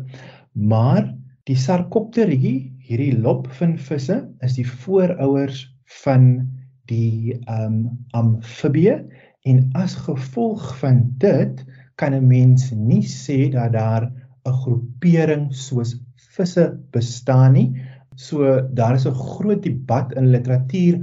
Maar 0.52 1.12
die 1.44 1.56
Sarcopteridae, 1.60 2.70
hierdie 2.80 3.12
lopvinvisse, 3.20 4.22
is 4.40 4.56
die 4.56 4.64
voorouers 4.64 5.66
van 6.04 6.48
die 6.88 7.36
um 7.48 7.84
amfibie 8.16 9.02
En 9.44 9.58
as 9.76 9.94
gevolg 10.06 10.62
van 10.80 11.00
dit 11.20 11.64
kan 12.00 12.14
'n 12.16 12.26
mens 12.26 12.70
nie 12.70 13.04
sê 13.04 13.50
dat 13.52 13.72
daar 13.72 14.04
'n 14.48 14.52
groepering 14.62 15.52
soos 15.54 15.90
visse 16.36 16.64
bestaan 16.90 17.52
nie. 17.52 17.82
So 18.16 18.60
daar 18.72 18.94
is 18.94 19.06
'n 19.06 19.12
groot 19.12 19.62
debat 19.62 20.12
in 20.12 20.30
literatuur 20.30 20.94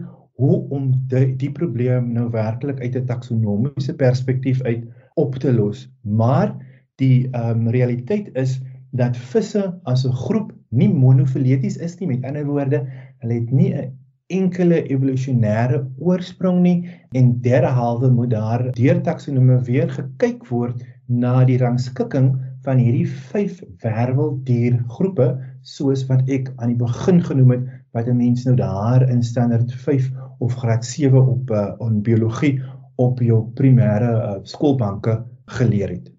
hoe 0.41 0.57
om 0.73 0.89
die, 1.11 1.35
die 1.37 1.51
probleem 1.53 2.11
nou 2.15 2.27
werklik 2.33 2.81
uit 2.81 2.95
'n 2.97 3.05
taksonomiese 3.05 3.93
perspektief 3.95 4.61
uit 4.65 4.87
op 5.13 5.35
te 5.35 5.53
los. 5.53 5.85
Maar 6.01 6.55
die 7.01 7.29
ehm 7.29 7.67
um, 7.67 7.69
realiteit 7.69 8.29
is 8.33 8.59
dat 8.91 9.17
visse 9.17 9.79
as 9.83 10.05
'n 10.07 10.17
groep 10.25 10.51
nie 10.69 10.89
monofileties 10.89 11.77
is 11.77 11.97
nie. 11.99 12.07
Met 12.07 12.25
ander 12.25 12.45
woorde, 12.45 12.85
hulle 13.19 13.33
het 13.33 13.51
nie 13.51 13.73
'n 13.73 13.91
enkele 14.31 14.83
evolusionêre 14.87 15.83
oorsprong 15.99 16.61
nie 16.61 16.89
en 17.11 17.41
derhalwe 17.41 18.09
moet 18.09 18.29
daar 18.29 18.71
deur 18.71 19.01
taksonomie 19.01 19.59
weer 19.67 19.89
gekyk 19.89 20.47
word 20.49 20.83
na 21.07 21.43
die 21.45 21.57
rangskikking 21.57 22.31
van 22.65 22.77
hierdie 22.77 23.07
vyf 23.31 23.61
werweldiergroepe 23.83 25.27
soos 25.61 26.05
wat 26.09 26.29
ek 26.29 26.51
aan 26.57 26.73
die 26.73 26.81
begin 26.83 27.21
genoem 27.25 27.55
het 27.55 27.69
wat 27.97 28.07
'n 28.07 28.17
mens 28.17 28.45
nou 28.45 28.55
daar 28.55 29.09
in 29.09 29.23
standaard 29.23 29.73
5 29.73 30.11
of 30.41 30.53
graad 30.53 30.85
7 30.85 31.27
op 31.27 31.49
uh, 31.49 31.73
on 31.77 32.01
biologie 32.01 32.61
op 32.95 33.21
jou 33.21 33.43
primêre 33.53 34.09
uh, 34.11 34.33
skoolbanke 34.43 35.21
geleer 35.45 35.89
het. 35.89 36.11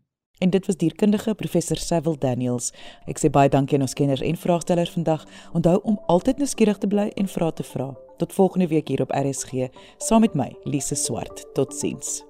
En 0.42 0.50
dit 0.50 0.66
was 0.66 0.76
dierkundige 0.76 1.34
professor 1.34 1.76
Cecil 1.76 2.18
Daniels. 2.18 2.72
Ek 3.06 3.22
sê 3.22 3.30
baie 3.30 3.50
dankie 3.50 3.78
aan 3.78 3.86
ons 3.86 3.94
kenners 3.94 4.24
en 4.26 4.38
vraagstellers 4.38 4.94
vandag. 4.96 5.22
Onthou 5.54 5.78
om 5.86 6.00
altyd 6.10 6.42
nuuskierig 6.42 6.82
te 6.82 6.90
bly 6.90 7.12
en 7.14 7.30
vra 7.30 7.52
te 7.54 7.66
vra. 7.66 7.92
Tot 8.18 8.34
volgende 8.34 8.66
week 8.74 8.90
hier 8.90 9.06
op 9.06 9.14
RSG 9.14 9.70
saam 10.02 10.26
met 10.26 10.34
my, 10.34 10.50
Lise 10.66 10.98
Swart. 10.98 11.46
Totsiens. 11.54 12.22